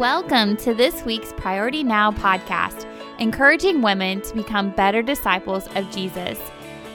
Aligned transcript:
Welcome 0.00 0.56
to 0.56 0.72
this 0.72 1.04
week's 1.04 1.34
Priority 1.34 1.84
Now 1.84 2.10
podcast, 2.10 2.86
encouraging 3.18 3.82
women 3.82 4.22
to 4.22 4.34
become 4.34 4.70
better 4.70 5.02
disciples 5.02 5.66
of 5.74 5.90
Jesus. 5.90 6.40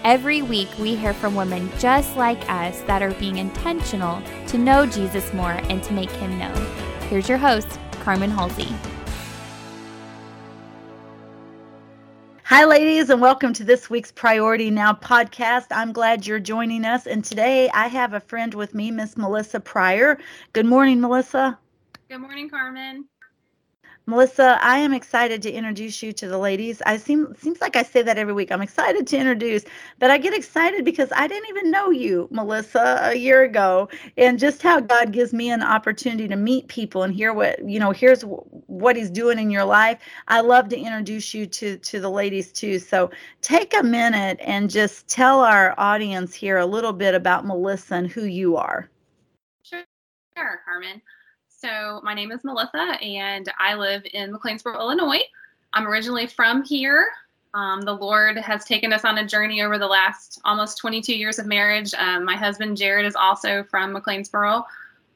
Every 0.03 0.41
week, 0.41 0.69
we 0.79 0.95
hear 0.95 1.13
from 1.13 1.35
women 1.35 1.69
just 1.77 2.17
like 2.17 2.49
us 2.49 2.81
that 2.87 3.03
are 3.03 3.13
being 3.19 3.37
intentional 3.37 4.23
to 4.47 4.57
know 4.57 4.87
Jesus 4.87 5.31
more 5.35 5.51
and 5.51 5.83
to 5.83 5.93
make 5.93 6.09
him 6.13 6.39
known. 6.39 6.55
Here's 7.01 7.29
your 7.29 7.37
host, 7.37 7.79
Carmen 8.01 8.31
Halsey. 8.31 8.73
Hi, 12.45 12.65
ladies, 12.65 13.11
and 13.11 13.21
welcome 13.21 13.53
to 13.53 13.63
this 13.63 13.87
week's 13.87 14.11
Priority 14.11 14.71
Now 14.71 14.93
podcast. 14.93 15.67
I'm 15.69 15.91
glad 15.91 16.25
you're 16.25 16.39
joining 16.39 16.85
us. 16.85 17.05
And 17.05 17.23
today 17.23 17.69
I 17.69 17.87
have 17.87 18.13
a 18.13 18.19
friend 18.19 18.55
with 18.55 18.73
me, 18.73 18.89
Miss 18.89 19.15
Melissa 19.15 19.59
Pryer. 19.59 20.17
Good 20.53 20.65
morning, 20.65 21.01
Melissa. 21.01 21.59
Good 22.09 22.19
morning, 22.19 22.49
Carmen. 22.49 23.09
Melissa, 24.07 24.59
I 24.61 24.77
am 24.79 24.93
excited 24.93 25.41
to 25.43 25.51
introduce 25.51 26.03
you 26.03 26.13
to 26.13 26.27
the 26.27 26.37
ladies. 26.37 26.81
I 26.85 26.97
seem 26.97 27.33
seems 27.39 27.61
like 27.61 27.75
I 27.75 27.83
say 27.83 28.03
that 28.03 28.17
every 28.19 28.33
week. 28.33 28.51
I'm 28.51 28.61
excited 28.61 29.07
to 29.07 29.17
introduce, 29.17 29.63
but 29.99 30.11
I 30.11 30.19
get 30.19 30.33
excited 30.35 30.85
because 30.85 31.11
I 31.15 31.27
didn't 31.27 31.49
even 31.49 31.71
know 31.71 31.91
you, 31.91 32.27
Melissa, 32.31 32.99
a 33.03 33.15
year 33.15 33.43
ago, 33.43 33.89
and 34.17 34.37
just 34.39 34.61
how 34.61 34.79
God 34.81 35.11
gives 35.13 35.33
me 35.33 35.49
an 35.51 35.63
opportunity 35.63 36.27
to 36.27 36.35
meet 36.35 36.67
people 36.67 37.03
and 37.03 37.13
hear 37.13 37.33
what 37.33 37.67
you 37.67 37.79
know. 37.79 37.91
Here's 37.91 38.21
what 38.23 38.95
He's 38.95 39.09
doing 39.09 39.39
in 39.39 39.49
your 39.51 39.65
life. 39.65 39.99
I 40.27 40.41
love 40.41 40.69
to 40.69 40.77
introduce 40.79 41.33
you 41.33 41.47
to 41.47 41.77
to 41.77 41.99
the 41.99 42.11
ladies 42.11 42.51
too. 42.51 42.79
So 42.79 43.11
take 43.41 43.73
a 43.75 43.83
minute 43.83 44.37
and 44.41 44.69
just 44.69 45.07
tell 45.07 45.41
our 45.41 45.73
audience 45.79 46.35
here 46.35 46.57
a 46.59 46.65
little 46.67 46.93
bit 46.93 47.15
about 47.15 47.47
Melissa 47.47 47.95
and 47.95 48.07
who 48.07 48.25
you 48.25 48.57
are. 48.57 48.89
Sure, 49.63 50.61
Carmen. 50.65 51.01
So, 51.65 51.99
my 52.03 52.13
name 52.13 52.31
is 52.31 52.43
Melissa, 52.43 52.95
and 53.01 53.51
I 53.57 53.73
live 53.73 54.03
in 54.13 54.31
McLeansboro, 54.31 54.77
Illinois. 54.77 55.21
I'm 55.73 55.87
originally 55.87 56.27
from 56.27 56.63
here. 56.63 57.07
Um, 57.55 57.81
the 57.81 57.91
Lord 57.91 58.37
has 58.37 58.63
taken 58.65 58.93
us 58.93 59.03
on 59.03 59.17
a 59.17 59.25
journey 59.25 59.63
over 59.63 59.79
the 59.79 59.87
last 59.87 60.39
almost 60.45 60.77
22 60.77 61.17
years 61.17 61.39
of 61.39 61.47
marriage. 61.47 61.91
Um, 61.95 62.23
my 62.23 62.35
husband, 62.35 62.77
Jared, 62.77 63.07
is 63.07 63.15
also 63.15 63.63
from 63.63 63.95
McLeansboro. 63.95 64.63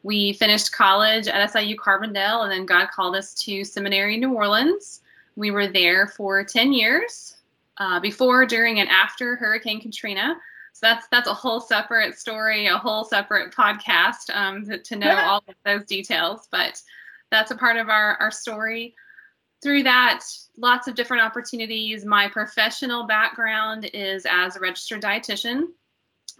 We 0.01 0.33
finished 0.33 0.71
college 0.71 1.27
at 1.27 1.47
SIU 1.51 1.77
Carbondale, 1.77 2.41
and 2.41 2.51
then 2.51 2.65
God 2.65 2.87
called 2.89 3.15
us 3.15 3.35
to 3.43 3.63
Seminary 3.63 4.17
New 4.17 4.33
Orleans. 4.33 5.01
We 5.35 5.51
were 5.51 5.67
there 5.67 6.07
for 6.07 6.43
10 6.43 6.73
years 6.73 7.37
uh, 7.77 7.99
before, 7.99 8.47
during, 8.47 8.79
and 8.79 8.89
after 8.89 9.35
Hurricane 9.35 9.81
Katrina. 9.81 10.35
So 10.79 10.87
that's 10.87 11.07
that's 11.09 11.27
a 11.27 11.33
whole 11.33 11.59
separate 11.59 12.17
story, 12.17 12.67
a 12.67 12.77
whole 12.77 13.03
separate 13.03 13.53
podcast 13.53 14.33
um, 14.33 14.65
to, 14.65 14.77
to 14.77 14.95
know 14.95 15.13
all 15.13 15.43
of 15.45 15.55
those 15.65 15.83
details. 15.83 16.47
But 16.51 16.81
that's 17.31 17.51
a 17.51 17.55
part 17.57 17.75
of 17.75 17.89
our 17.89 18.15
our 18.21 18.31
story. 18.31 18.95
Through 19.61 19.83
that, 19.83 20.23
lots 20.55 20.87
of 20.87 20.95
different 20.95 21.21
opportunities. 21.21 22.05
My 22.05 22.29
professional 22.29 23.05
background 23.05 23.89
is 23.93 24.25
as 24.25 24.55
a 24.55 24.61
registered 24.61 25.01
dietitian. 25.01 25.63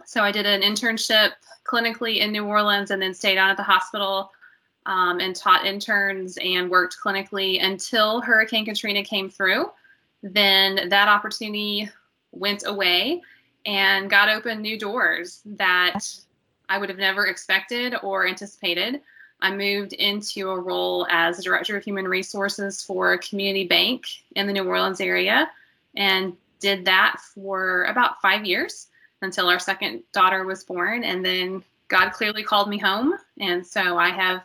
So 0.06 0.22
I 0.22 0.32
did 0.32 0.46
an 0.46 0.62
internship 0.62 1.32
clinically 1.66 2.20
in 2.20 2.32
New 2.32 2.46
Orleans 2.46 2.90
and 2.90 3.02
then 3.02 3.12
stayed 3.12 3.36
on 3.36 3.50
at 3.50 3.58
the 3.58 3.62
hospital 3.62 4.32
um, 4.86 5.20
and 5.20 5.36
taught 5.36 5.66
interns 5.66 6.38
and 6.42 6.70
worked 6.70 6.96
clinically 7.04 7.62
until 7.62 8.22
Hurricane 8.22 8.64
Katrina 8.64 9.04
came 9.04 9.28
through. 9.28 9.70
Then 10.22 10.88
that 10.88 11.08
opportunity 11.08 11.90
went 12.32 12.62
away 12.66 13.20
and 13.66 14.10
God 14.10 14.28
opened 14.28 14.62
new 14.62 14.78
doors 14.78 15.42
that 15.44 16.00
I 16.68 16.78
would 16.78 16.88
have 16.88 16.98
never 16.98 17.26
expected 17.26 17.94
or 18.02 18.26
anticipated. 18.26 19.00
I 19.42 19.54
moved 19.54 19.92
into 19.94 20.50
a 20.50 20.60
role 20.60 21.06
as 21.10 21.42
director 21.42 21.76
of 21.76 21.84
human 21.84 22.06
resources 22.06 22.82
for 22.82 23.12
a 23.12 23.18
community 23.18 23.66
bank 23.66 24.04
in 24.36 24.46
the 24.46 24.52
New 24.52 24.64
Orleans 24.64 25.00
area 25.00 25.50
and 25.96 26.36
did 26.60 26.84
that 26.84 27.20
for 27.34 27.84
about 27.84 28.20
five 28.20 28.44
years 28.44 28.88
until 29.22 29.48
our 29.48 29.58
second 29.58 30.02
daughter 30.12 30.44
was 30.44 30.64
born. 30.64 31.04
And 31.04 31.24
then 31.24 31.62
God 31.88 32.10
clearly 32.10 32.42
called 32.42 32.68
me 32.68 32.78
home. 32.78 33.14
And 33.40 33.66
so 33.66 33.98
I 33.98 34.10
have 34.10 34.42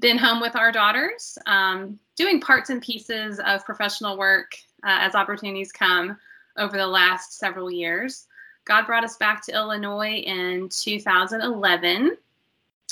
been 0.00 0.18
home 0.18 0.40
with 0.40 0.56
our 0.56 0.72
daughters, 0.72 1.38
um, 1.46 1.98
doing 2.16 2.40
parts 2.40 2.70
and 2.70 2.82
pieces 2.82 3.38
of 3.40 3.64
professional 3.64 4.16
work 4.16 4.56
uh, 4.82 4.98
as 5.00 5.14
opportunities 5.14 5.72
come 5.72 6.16
over 6.56 6.76
the 6.76 6.86
last 6.86 7.38
several 7.38 7.70
years. 7.70 8.26
God 8.64 8.86
brought 8.86 9.04
us 9.04 9.16
back 9.16 9.44
to 9.46 9.52
Illinois 9.52 10.16
in 10.16 10.68
2011, 10.68 12.16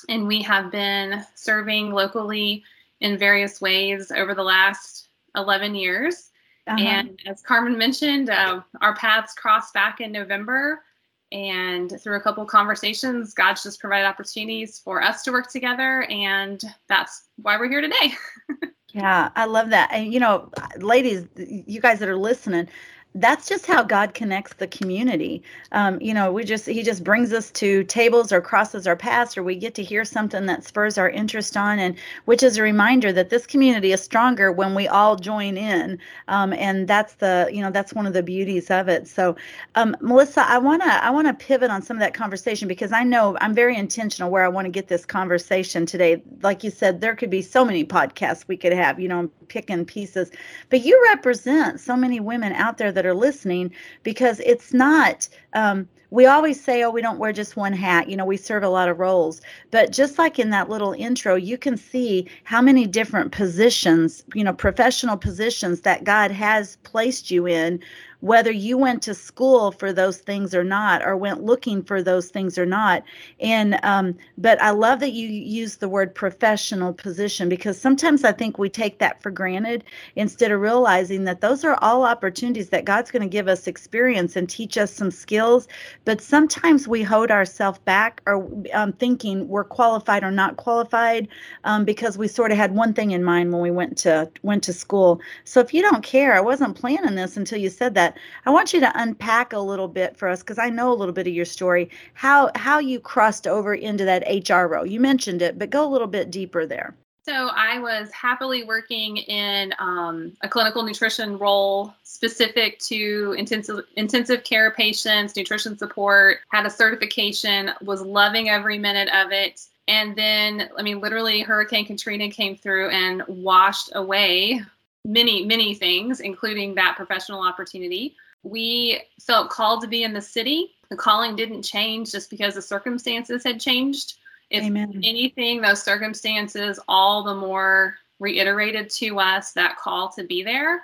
and 0.09 0.27
we 0.27 0.43
have 0.43 0.71
been 0.71 1.25
serving 1.35 1.93
locally 1.93 2.65
in 3.01 3.19
various 3.19 3.61
ways 3.61 4.11
over 4.11 4.35
the 4.35 4.43
last 4.43 5.09
11 5.37 5.75
years. 5.75 6.31
Uh-huh. 6.67 6.79
And 6.79 7.19
as 7.27 7.41
Carmen 7.43 7.79
mentioned, 7.79 8.31
uh, 8.31 8.61
our 8.81 8.95
paths 8.97 9.35
crossed 9.35 9.73
back 9.73 10.01
in 10.01 10.13
November. 10.13 10.83
And 11.31 12.01
through 12.01 12.17
a 12.17 12.21
couple 12.21 12.45
conversations, 12.47 13.35
God's 13.35 13.63
just 13.63 13.81
provided 13.81 14.07
opportunities 14.07 14.79
for 14.79 15.03
us 15.03 15.23
to 15.25 15.33
work 15.33 15.51
together. 15.51 16.05
And 16.05 16.63
that's 16.89 17.25
why 17.37 17.59
we're 17.59 17.69
here 17.69 17.83
today. 17.83 18.15
yeah, 18.95 19.31
I 19.37 19.45
love 19.45 19.69
that. 19.71 19.91
And, 19.93 20.13
you 20.13 20.21
know, 20.21 20.51
ladies, 20.79 21.27
you 21.37 21.81
guys 21.81 21.99
that 21.99 22.09
are 22.09 22.17
listening, 22.17 22.69
that's 23.15 23.49
just 23.49 23.67
how 23.67 23.83
God 23.83 24.15
connects 24.15 24.55
the 24.55 24.67
community. 24.67 25.43
Um, 25.73 26.01
you 26.01 26.13
know, 26.13 26.31
we 26.31 26.45
just 26.45 26.67
He 26.67 26.83
just 26.83 27.03
brings 27.03 27.33
us 27.33 27.51
to 27.53 27.83
tables 27.85 28.33
or 28.33 28.41
crosses 28.41 28.87
our 28.87 28.97
paths, 28.97 29.37
or 29.37 29.43
we 29.43 29.57
get 29.57 29.75
to 29.77 29.83
hear 29.83 30.05
something 30.05 30.47
that 30.47 30.63
spurs 30.63 30.99
our 30.99 31.09
interest 31.09 31.57
on, 31.57 31.79
and 31.79 31.97
which 32.27 32.43
is 32.43 32.59
a 32.59 32.63
reminder 32.63 33.13
that 33.13 33.31
this 33.31 33.47
community 33.47 33.93
is 33.93 34.03
stronger 34.03 34.53
when 34.53 34.75
we 34.75 34.87
all 34.87 35.17
join 35.17 35.57
in. 35.57 35.99
Um, 36.29 36.53
and 36.53 36.87
that's 36.87 37.15
the 37.15 37.49
you 37.53 37.63
know 37.63 37.71
that's 37.71 37.95
one 37.95 38.07
of 38.07 38.13
the 38.13 38.23
beauties 38.23 38.71
of 38.71 38.89
it. 38.89 39.09
So, 39.09 39.37
um, 39.75 39.97
Melissa, 40.01 40.47
I 40.47 40.59
wanna 40.59 40.85
I 40.85 41.11
wanna 41.11 41.35
pivot 41.35 41.71
on 41.71 41.83
some 41.83 41.97
of 41.97 42.01
that 42.01 42.15
conversation 42.15 42.69
because 42.69 42.93
I 42.93 43.05
know 43.05 43.37
I'm 43.41 43.55
very 43.55 43.77
intentional 43.77 44.31
where 44.31 44.45
I 44.45 44.49
want 44.49 44.67
to 44.67 44.71
get 44.71 44.89
this 44.89 45.07
conversation 45.07 45.87
today. 45.87 46.23
Like 46.43 46.63
you 46.63 46.71
said, 46.71 47.01
there 47.01 47.17
could 47.17 47.31
be 47.31 47.43
so 47.43 47.65
many 47.65 47.85
podcasts 47.85 48.47
we 48.47 48.57
could 48.57 48.73
have. 48.75 49.01
You 49.01 49.09
know, 49.09 49.31
picking 49.49 49.85
pieces, 49.87 50.31
but 50.69 50.85
you 50.85 51.03
represent 51.11 51.81
so 51.81 51.97
many 51.97 52.21
women 52.21 52.53
out 52.53 52.77
there 52.77 52.93
that 52.99 53.07
are 53.07 53.15
listening 53.15 53.71
because 54.03 54.41
it's 54.41 54.75
not 54.75 55.29
um, 55.53 55.89
we 56.11 56.27
always 56.27 56.63
say, 56.63 56.83
oh, 56.83 56.91
we 56.91 57.03
don't 57.03 57.19
wear 57.19 57.33
just 57.33 57.57
one 57.57 57.73
hat. 57.73 58.09
You 58.09 58.17
know, 58.17 58.25
we 58.25 58.37
serve 58.37 58.63
a 58.63 58.69
lot 58.69 58.89
of 58.89 58.99
roles. 58.99 59.41
But 59.71 59.93
just 59.93 60.19
like 60.19 60.39
in 60.39 60.51
that 60.51 60.71
little 60.71 60.93
intro, 60.93 61.35
you 61.35 61.59
can 61.59 61.77
see 61.77 62.27
how 62.45 62.63
many 62.63 62.87
different 62.87 63.33
positions, 63.33 64.25
you 64.35 64.43
know, 64.43 64.55
professional 64.55 65.19
positions 65.19 65.83
that 65.83 66.05
God 66.05 66.31
has 66.31 66.77
placed 66.77 67.31
you 67.31 67.47
in 67.47 67.81
whether 68.21 68.51
you 68.51 68.77
went 68.77 69.03
to 69.03 69.15
school 69.15 69.71
for 69.71 69.93
those 69.93 70.19
things 70.19 70.55
or 70.55 70.65
not, 70.65 71.05
or 71.05 71.17
went 71.17 71.43
looking 71.45 71.83
for 71.83 72.03
those 72.03 72.31
things 72.31 72.59
or 72.59 72.67
not. 72.67 73.03
And, 73.41 73.79
um, 73.85 74.17
but 74.37 74.61
I 74.61 74.71
love 74.71 75.01
that 75.01 75.13
you 75.13 75.29
use 75.29 75.77
the 75.77 75.89
word 75.89 76.15
professional 76.15 76.93
position 76.93 77.49
because 77.49 77.81
sometimes 77.81 78.25
I 78.25 78.33
think 78.33 78.59
we 78.59 78.69
take 78.69 78.99
that 78.99 79.23
for 79.23 79.31
granted 79.31 79.85
instead 80.17 80.51
of 80.51 80.61
realizing 80.61 81.25
that 81.25 81.41
those 81.41 81.65
are 81.65 81.79
all 81.81 82.03
opportunities 82.03 82.71
that 82.71 82.85
God's 82.85 83.11
going 83.11 83.23
to 83.23 83.29
give 83.29 83.47
us 83.47 83.67
experience 83.67 84.35
and 84.35 84.49
teach 84.49 84.77
us 84.77 84.93
some 84.93 85.11
skills. 85.11 85.69
But 86.05 86.21
sometimes 86.21 86.89
we 86.89 87.03
hold 87.03 87.31
ourselves 87.31 87.79
back 87.81 88.21
or 88.27 88.49
um, 88.73 88.93
thinking 88.95 89.47
we're 89.49 89.65
qualified 89.65 90.25
or 90.25 90.31
not 90.31 90.57
qualified 90.57 91.29
um, 91.65 91.85
because 91.85 92.19
we 92.19 92.27
sort 92.27 92.51
of 92.51 92.59
had 92.59 92.75
one 92.75 92.95
thing 92.95 93.13
in 93.13 93.23
mind 93.23 93.53
when 93.53 93.63
we 93.63 93.71
went 93.71 93.97
to 93.99 94.31
went 94.43 94.63
to 94.65 94.73
school. 94.73 95.21
So 95.45 95.61
if 95.61 95.73
you 95.73 95.83
don't 95.83 96.03
care, 96.03 96.35
I 96.35 96.41
wasn't 96.41 96.77
planning 96.77 97.15
this 97.15 97.37
until 97.37 97.59
you 97.59 97.71
said 97.71 97.95
that 97.95 98.08
that. 98.15 98.21
I 98.47 98.51
want 98.51 98.73
you 98.73 98.81
to 98.81 98.93
unpack 99.01 99.53
a 99.53 99.59
little 99.59 99.89
bit 99.89 100.17
for 100.17 100.29
us 100.29 100.41
because 100.41 100.59
I 100.59 100.71
know 100.71 100.93
a 100.93 100.95
little 100.95 101.15
bit 101.15 101.27
of 101.27 101.33
your 101.33 101.45
story. 101.45 101.91
How 102.15 102.51
how 102.55 102.79
you 102.79 103.01
crossed 103.01 103.47
over 103.47 103.75
into 103.75 104.05
that 104.05 104.25
HR 104.49 104.67
role. 104.67 104.87
You 104.87 105.01
mentioned 105.01 105.43
it, 105.43 105.59
but 105.59 105.71
go 105.71 105.87
a 105.87 105.91
little 105.91 106.07
bit 106.07 106.31
deeper 106.31 106.67
there. 106.67 106.95
So 107.25 107.51
I 107.55 107.79
was 107.79 108.11
happily 108.13 108.65
working 108.65 109.19
in 109.19 109.75
um, 109.79 110.33
a 110.43 110.49
clinical 110.49 110.83
nutrition 110.83 111.37
role 111.37 111.93
specific 112.03 112.79
to 112.81 113.35
intensive 113.37 113.85
intensive 113.97 114.45
care 114.45 114.71
patients, 114.71 115.37
nutrition 115.37 115.77
support. 115.77 116.39
Had 116.51 116.65
a 116.65 116.71
certification, 116.71 117.73
was 117.83 118.01
loving 118.01 118.49
every 118.49 118.79
minute 118.79 119.11
of 119.15 119.31
it. 119.31 119.67
And 119.89 120.15
then, 120.17 120.69
I 120.77 120.83
mean, 120.83 121.01
literally, 121.01 121.41
Hurricane 121.41 121.87
Katrina 121.87 122.31
came 122.31 122.57
through 122.57 122.91
and 122.91 123.23
washed 123.27 123.91
away 123.95 124.63
many, 125.09 125.45
many 125.45 125.75
things, 125.75 126.21
including 126.21 126.75
that 126.75 126.95
professional 126.97 127.41
opportunity. 127.41 128.15
We 128.43 129.01
felt 129.21 129.49
called 129.51 129.81
to 129.81 129.89
be 129.89 130.05
in 130.05 130.13
the 130.13 130.21
city. 130.21 130.75
The 130.91 130.97
calling 130.97 131.35
didn't 131.35 131.63
change 131.63 132.13
just 132.13 132.29
because 132.29 132.55
the 132.55 132.63
circumstances 132.63 133.43
had 133.43 133.59
changed. 133.59 134.19
If 134.51 134.65
Amen. 134.65 135.01
anything, 135.03 135.61
those 135.61 135.83
circumstances 135.83 136.79
all 136.89 137.25
the 137.25 137.35
more 137.35 137.97
reiterated 138.21 138.91
to 138.91 139.19
us 139.19 139.53
that 139.53 139.79
call 139.79 140.11
to 140.11 140.25
be 140.25 140.43
there. 140.43 140.83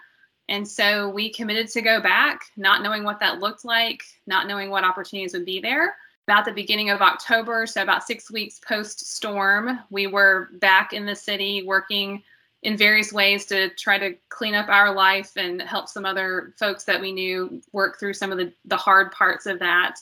And 0.49 0.67
so 0.67 1.09
we 1.11 1.31
committed 1.31 1.69
to 1.69 1.82
go 1.82 2.00
back, 2.00 2.44
not 2.56 2.82
knowing 2.82 3.05
what 3.05 3.21
that 3.21 3.41
looked 3.41 3.65
like, 3.65 4.03
not 4.26 4.47
knowing 4.47 4.71
what 4.71 4.85
opportunities 4.85 5.35
would 5.35 5.44
be 5.44 5.61
there. 5.61 5.97
About 6.26 6.47
the 6.47 6.53
beginning 6.53 6.88
of 6.88 7.03
October, 7.03 7.67
so 7.67 7.82
about 7.82 8.06
six 8.06 8.31
weeks 8.31 8.59
post 8.67 9.15
storm, 9.15 9.81
we 9.91 10.06
were 10.06 10.49
back 10.55 10.94
in 10.94 11.05
the 11.05 11.15
city 11.15 11.62
working 11.67 12.23
in 12.64 12.78
various 12.78 13.12
ways 13.12 13.44
to 13.44 13.69
try 13.75 13.99
to 13.99 14.16
clean 14.31 14.55
up 14.55 14.69
our 14.69 14.93
life 14.93 15.32
and 15.37 15.61
help 15.62 15.87
some 15.87 16.06
other 16.06 16.55
folks 16.58 16.84
that 16.84 17.00
we 17.00 17.12
knew 17.12 17.61
work 17.72 18.00
through 18.00 18.14
some 18.14 18.32
of 18.32 18.38
the, 18.38 18.52
the 18.64 18.76
hard 18.76 19.12
parts 19.12 19.46
of 19.46 19.58
that. 19.61 19.96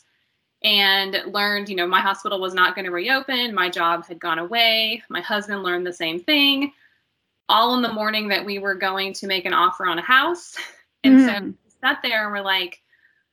And 0.65 1.21
learned 1.27 1.69
you 1.69 1.75
know 1.75 1.89
my 1.89 2.01
hospital 2.01 2.41
was 2.41 2.55
not 2.55 2.77
going 2.77 2.85
to 2.85 2.93
reopen 2.93 3.53
my 3.53 3.69
job 3.69 4.07
had 4.07 4.21
gone 4.21 4.39
away 4.39 5.03
my 5.09 5.21
husband 5.21 5.65
learned 5.65 5.85
the 5.85 5.93
same 5.93 6.21
thing. 6.21 6.73
All 7.49 7.75
in 7.75 7.83
the 7.83 7.93
morning 7.93 8.29
that 8.29 8.45
we 8.45 8.61
were 8.61 8.77
going 8.77 9.13
to 9.15 9.27
make 9.27 9.45
an 9.45 9.53
offer 9.53 9.87
on 9.87 9.99
a 9.99 10.03
house 10.03 10.57
and 11.05 11.19
mm. 11.19 11.27
so 11.27 11.45
we 11.47 11.71
sat 11.81 11.99
there 12.01 12.23
and 12.23 12.33
we're 12.33 12.45
like 12.45 12.81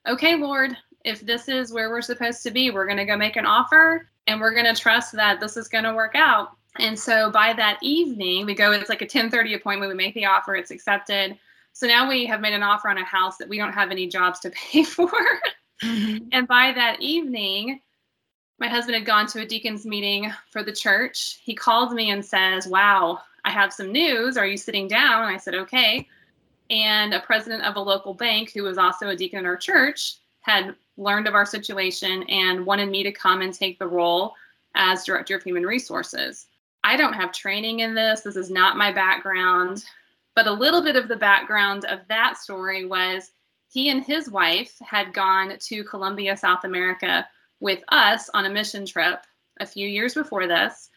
okay 0.08 0.36
lord 0.38 0.76
if 1.06 1.22
this 1.22 1.48
is 1.48 1.72
where 1.72 1.92
we're 1.92 2.02
supposed 2.02 2.42
to 2.42 2.50
be 2.50 2.72
we're 2.72 2.88
going 2.88 2.98
to 2.98 3.06
go 3.06 3.16
make 3.16 3.36
an 3.36 3.46
offer 3.46 4.10
and 4.26 4.42
we're 4.42 4.54
going 4.56 4.66
to 4.66 4.82
trust 4.82 5.12
that 5.12 5.40
this 5.40 5.56
is 5.56 5.68
going 5.68 5.84
to 5.84 5.94
work 5.94 6.16
out 6.16 6.58
and 6.78 6.98
so 6.98 7.32
by 7.32 7.52
that 7.54 7.80
evening 7.82 8.46
we 8.46 8.54
go 8.54 8.72
it's 8.72 8.90
like 8.90 9.02
a 9.02 9.08
10:30 9.08 9.56
appointment 9.56 9.90
we 9.90 9.96
make 9.96 10.14
the 10.14 10.26
offer 10.26 10.56
it's 10.56 10.72
accepted 10.72 11.38
so 11.74 11.88
now 11.88 12.08
we 12.08 12.26
have 12.26 12.42
made 12.42 12.54
an 12.54 12.64
offer 12.64 12.90
on 12.90 12.98
a 12.98 13.04
house 13.04 13.38
that 13.38 13.50
we 13.50 13.58
don't 13.58 13.74
have 13.74 13.92
any 13.92 14.08
jobs 14.08 14.40
to 14.40 14.50
pay 14.72 14.84
for 14.84 15.12
Mm-hmm. 15.84 16.28
And 16.32 16.48
by 16.48 16.72
that 16.74 17.02
evening, 17.02 17.80
my 18.60 18.68
husband 18.68 18.96
had 18.96 19.06
gone 19.06 19.28
to 19.28 19.42
a 19.42 19.46
deacon's 19.46 19.86
meeting 19.86 20.32
for 20.52 20.64
the 20.64 20.74
church. 20.74 21.40
He 21.44 21.56
called 21.56 21.94
me 21.94 22.12
and 22.12 22.24
says, 22.24 22.68
Wow, 22.68 23.20
I 23.46 23.52
have 23.52 23.74
some 23.74 23.92
news. 23.92 24.38
Are 24.38 24.46
you 24.46 24.58
sitting 24.58 24.88
down? 24.88 25.24
And 25.24 25.34
I 25.34 25.38
said, 25.38 25.56
Okay. 25.56 26.08
And 26.70 27.14
a 27.14 27.22
president 27.22 27.64
of 27.64 27.78
a 27.78 27.82
local 27.82 28.14
bank 28.14 28.52
who 28.54 28.64
was 28.64 28.78
also 28.78 29.10
a 29.10 29.16
deacon 29.16 29.40
in 29.40 29.46
our 29.46 29.58
church 29.58 30.18
had 30.42 30.76
learned 30.98 31.28
of 31.28 31.34
our 31.34 31.46
situation 31.46 32.24
and 32.24 32.66
wanted 32.66 32.90
me 32.90 33.04
to 33.04 33.12
come 33.12 33.42
and 33.42 33.54
take 33.54 33.80
the 33.80 33.88
role 33.88 34.34
as 34.76 35.04
director 35.04 35.36
of 35.36 35.44
human 35.44 35.66
resources. 35.66 36.48
I 36.84 36.96
don't 36.96 37.14
have 37.14 37.32
training 37.32 37.82
in 37.82 37.94
this. 37.94 38.22
This 38.22 38.36
is 38.36 38.50
not 38.50 38.78
my 38.78 38.92
background. 38.92 39.84
But 40.36 40.48
a 40.48 40.52
little 40.52 40.82
bit 40.82 40.96
of 40.96 41.08
the 41.08 41.16
background 41.16 41.86
of 41.86 42.00
that 42.08 42.38
story 42.38 42.86
was 42.86 43.32
he 43.70 43.90
and 43.90 44.04
his 44.04 44.30
wife 44.30 44.78
had 44.80 45.14
gone 45.14 45.58
to 45.60 45.84
Colombia, 45.84 46.36
South 46.38 46.64
America 46.64 47.28
with 47.60 47.84
us 47.90 48.30
on 48.34 48.46
a 48.46 48.50
mission 48.50 48.86
trip 48.86 49.20
a 49.60 49.66
few 49.66 49.88
years 49.88 50.14
before 50.14 50.48
this. 50.48 50.90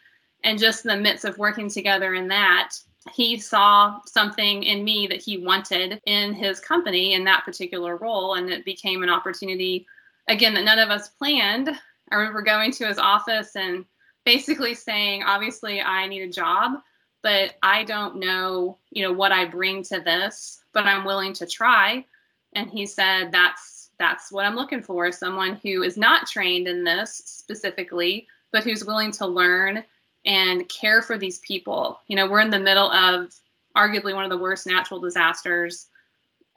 And 0.43 0.59
just 0.59 0.85
in 0.85 0.89
the 0.89 1.01
midst 1.01 1.25
of 1.25 1.37
working 1.37 1.69
together 1.69 2.15
in 2.15 2.27
that, 2.29 2.71
he 3.13 3.37
saw 3.37 3.99
something 4.05 4.63
in 4.63 4.83
me 4.83 5.07
that 5.07 5.21
he 5.21 5.37
wanted 5.37 6.01
in 6.05 6.33
his 6.33 6.59
company 6.59 7.13
in 7.13 7.23
that 7.25 7.43
particular 7.43 7.97
role. 7.97 8.35
And 8.35 8.49
it 8.49 8.65
became 8.65 9.03
an 9.03 9.09
opportunity, 9.09 9.85
again, 10.29 10.53
that 10.53 10.63
none 10.63 10.79
of 10.79 10.89
us 10.89 11.09
planned. 11.09 11.69
I 12.11 12.15
remember 12.15 12.41
going 12.41 12.71
to 12.71 12.87
his 12.87 12.97
office 12.97 13.55
and 13.55 13.85
basically 14.25 14.73
saying, 14.73 15.23
obviously, 15.23 15.81
I 15.81 16.07
need 16.07 16.21
a 16.21 16.31
job, 16.31 16.79
but 17.21 17.55
I 17.61 17.83
don't 17.83 18.17
know, 18.17 18.77
you 18.91 19.03
know, 19.03 19.13
what 19.13 19.31
I 19.31 19.45
bring 19.45 19.83
to 19.83 19.99
this, 19.99 20.63
but 20.73 20.85
I'm 20.85 21.05
willing 21.05 21.33
to 21.33 21.45
try. 21.45 22.05
And 22.53 22.69
he 22.69 22.85
said 22.85 23.31
that's 23.31 23.83
that's 23.99 24.31
what 24.31 24.45
i'm 24.45 24.55
looking 24.55 24.81
for 24.81 25.11
someone 25.11 25.59
who 25.63 25.83
is 25.83 25.97
not 25.97 26.27
trained 26.27 26.67
in 26.67 26.83
this 26.83 27.21
specifically 27.25 28.27
but 28.51 28.63
who's 28.63 28.85
willing 28.85 29.11
to 29.11 29.25
learn 29.25 29.83
and 30.25 30.69
care 30.69 31.01
for 31.01 31.17
these 31.17 31.39
people. 31.39 31.99
You 32.07 32.15
know 32.15 32.29
we're 32.29 32.41
in 32.41 32.49
the 32.49 32.59
middle 32.59 32.91
of 32.91 33.33
arguably 33.75 34.13
one 34.13 34.23
of 34.23 34.29
the 34.29 34.37
worst 34.37 34.67
natural 34.67 34.99
disasters 34.99 35.87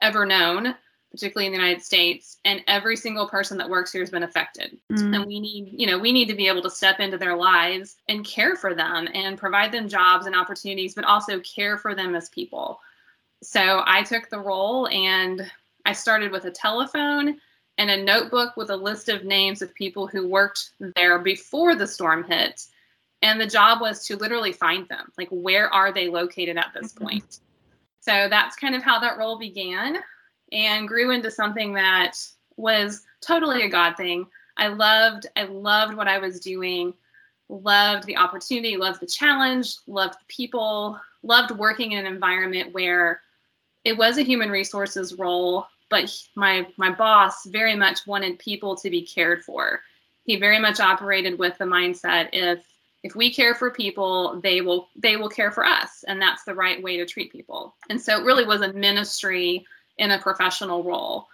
ever 0.01 0.25
known 0.25 0.75
particularly 1.17 1.47
in 1.47 1.51
the 1.51 1.57
united 1.57 1.81
states 1.81 2.37
and 2.45 2.63
every 2.67 2.95
single 2.95 3.27
person 3.27 3.57
that 3.57 3.69
works 3.69 3.91
here 3.91 4.01
has 4.01 4.09
been 4.09 4.23
affected 4.23 4.77
mm. 4.91 5.15
and 5.15 5.25
we 5.25 5.39
need 5.39 5.69
you 5.71 5.87
know 5.87 5.97
we 5.97 6.11
need 6.11 6.27
to 6.27 6.35
be 6.35 6.47
able 6.47 6.61
to 6.61 6.69
step 6.69 6.99
into 6.99 7.17
their 7.17 7.35
lives 7.35 7.97
and 8.09 8.25
care 8.25 8.55
for 8.55 8.73
them 8.73 9.07
and 9.13 9.37
provide 9.37 9.71
them 9.71 9.87
jobs 9.87 10.25
and 10.25 10.35
opportunities 10.35 10.93
but 10.93 11.05
also 11.05 11.39
care 11.39 11.77
for 11.77 11.95
them 11.95 12.15
as 12.15 12.29
people 12.29 12.79
so 13.41 13.83
i 13.85 14.03
took 14.03 14.29
the 14.29 14.39
role 14.39 14.87
and 14.89 15.49
I 15.87 15.93
started 15.93 16.33
with 16.33 16.43
a 16.43 16.51
telephone 16.51 17.39
and 17.77 17.89
a 17.89 18.03
notebook 18.03 18.57
with 18.57 18.69
a 18.71 18.75
list 18.75 19.07
of 19.07 19.23
names 19.23 19.61
of 19.61 19.73
people 19.73 20.05
who 20.05 20.27
worked 20.27 20.71
there 20.97 21.17
before 21.17 21.75
the 21.75 21.87
storm 21.87 22.25
hit. 22.25 22.65
And 23.21 23.39
the 23.39 23.47
job 23.47 23.79
was 23.79 24.05
to 24.07 24.17
literally 24.17 24.51
find 24.51 24.85
them. 24.89 25.13
Like, 25.17 25.29
where 25.31 25.73
are 25.73 25.93
they 25.93 26.09
located 26.09 26.57
at 26.57 26.73
this 26.73 26.91
mm-hmm. 26.91 27.05
point? 27.05 27.39
So 28.01 28.27
that's 28.29 28.57
kind 28.57 28.75
of 28.75 28.83
how 28.83 28.99
that 28.99 29.17
role 29.17 29.39
began 29.39 29.99
and 30.51 30.87
grew 30.87 31.11
into 31.11 31.31
something 31.31 31.73
that 31.73 32.17
was 32.55 33.03
totally 33.21 33.63
a 33.63 33.69
God 33.69 33.95
thing. 33.97 34.27
I 34.57 34.67
loved, 34.67 35.27
I 35.35 35.43
loved 35.43 35.95
what 35.95 36.07
I 36.07 36.17
was 36.17 36.39
doing, 36.39 36.93
loved 37.49 38.05
the 38.05 38.17
opportunity, 38.17 38.77
loved 38.77 38.99
the 38.99 39.07
challenge, 39.07 39.75
loved 39.87 40.15
the 40.15 40.25
people, 40.27 40.99
loved 41.23 41.51
working 41.51 41.91
in 41.93 42.05
an 42.05 42.11
environment 42.11 42.73
where 42.73 43.21
it 43.83 43.97
was 43.97 44.17
a 44.17 44.23
human 44.23 44.49
resources 44.49 45.15
role, 45.15 45.67
but 45.89 46.13
my 46.35 46.67
my 46.77 46.91
boss 46.91 47.45
very 47.45 47.75
much 47.75 48.05
wanted 48.05 48.39
people 48.39 48.75
to 48.75 48.89
be 48.89 49.01
cared 49.01 49.43
for. 49.43 49.81
He 50.25 50.37
very 50.37 50.59
much 50.59 50.79
operated 50.79 51.39
with 51.39 51.57
the 51.57 51.65
mindset 51.65 52.29
if 52.33 52.65
if 53.03 53.15
we 53.15 53.33
care 53.33 53.55
for 53.55 53.71
people, 53.71 54.41
they 54.41 54.61
will 54.61 54.89
they 54.95 55.15
will 55.15 55.29
care 55.29 55.51
for 55.51 55.65
us, 55.65 56.03
and 56.07 56.21
that's 56.21 56.43
the 56.43 56.55
right 56.55 56.81
way 56.81 56.97
to 56.97 57.05
treat 57.05 57.31
people. 57.31 57.75
And 57.89 58.01
so 58.01 58.19
it 58.19 58.25
really 58.25 58.45
was 58.45 58.61
a 58.61 58.73
ministry 58.73 59.65
in 59.97 60.11
a 60.11 60.19
professional 60.19 60.83
role. 60.83 61.27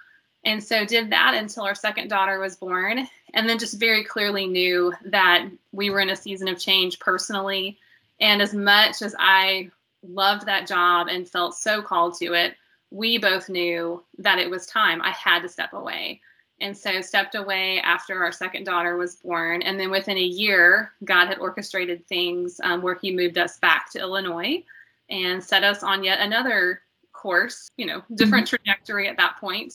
And 0.46 0.62
so 0.62 0.86
did 0.86 1.10
that 1.12 1.36
until 1.36 1.64
our 1.64 1.76
second 1.76 2.10
daughter 2.10 2.40
was 2.40 2.58
born, 2.58 3.08
and 3.34 3.48
then 3.48 3.60
just 3.60 3.80
very 3.80 4.04
clearly 4.04 4.46
knew 4.46 4.94
that 5.06 5.48
we 5.72 5.90
were 5.90 6.02
in 6.02 6.10
a 6.10 6.16
season 6.16 6.48
of 6.48 6.60
change 6.60 7.00
personally. 7.00 7.78
And 8.20 8.42
as 8.42 8.54
much 8.54 9.02
as 9.02 9.16
I 9.18 9.72
loved 10.06 10.46
that 10.46 10.68
job 10.68 11.08
and 11.10 11.28
felt 11.28 11.56
so 11.56 11.82
called 11.82 12.16
to 12.16 12.34
it, 12.34 12.56
we 12.92 13.18
both 13.18 13.50
knew 13.50 14.04
that 14.20 14.38
it 14.38 14.50
was 14.50 14.66
time. 14.68 15.02
I 15.02 15.12
had 15.12 15.40
to 15.42 15.50
step 15.50 15.74
away. 15.74 16.22
And 16.62 16.78
so 16.78 17.02
stepped 17.02 17.36
away 17.36 17.80
after 17.80 18.24
our 18.24 18.32
second 18.32 18.66
daughter 18.66 18.96
was 18.96 19.16
born. 19.16 19.62
And 19.64 19.80
then 19.80 19.90
within 19.90 20.18
a 20.18 20.22
year, 20.22 20.92
God 21.04 21.28
had 21.28 21.40
orchestrated 21.40 22.06
things 22.06 22.62
um, 22.64 22.82
where 22.82 22.96
he 22.96 23.16
moved 23.16 23.38
us 23.38 23.58
back 23.58 23.92
to 23.92 24.00
Illinois 24.00 24.64
and 25.10 25.44
set 25.44 25.64
us 25.64 25.84
on 25.84 26.04
yet 26.04 26.20
another 26.20 26.83
course, 27.24 27.70
you 27.78 27.86
know, 27.86 28.04
different 28.16 28.46
mm-hmm. 28.46 28.58
trajectory 28.58 29.08
at 29.08 29.18
that 29.18 29.38
point. 29.40 29.74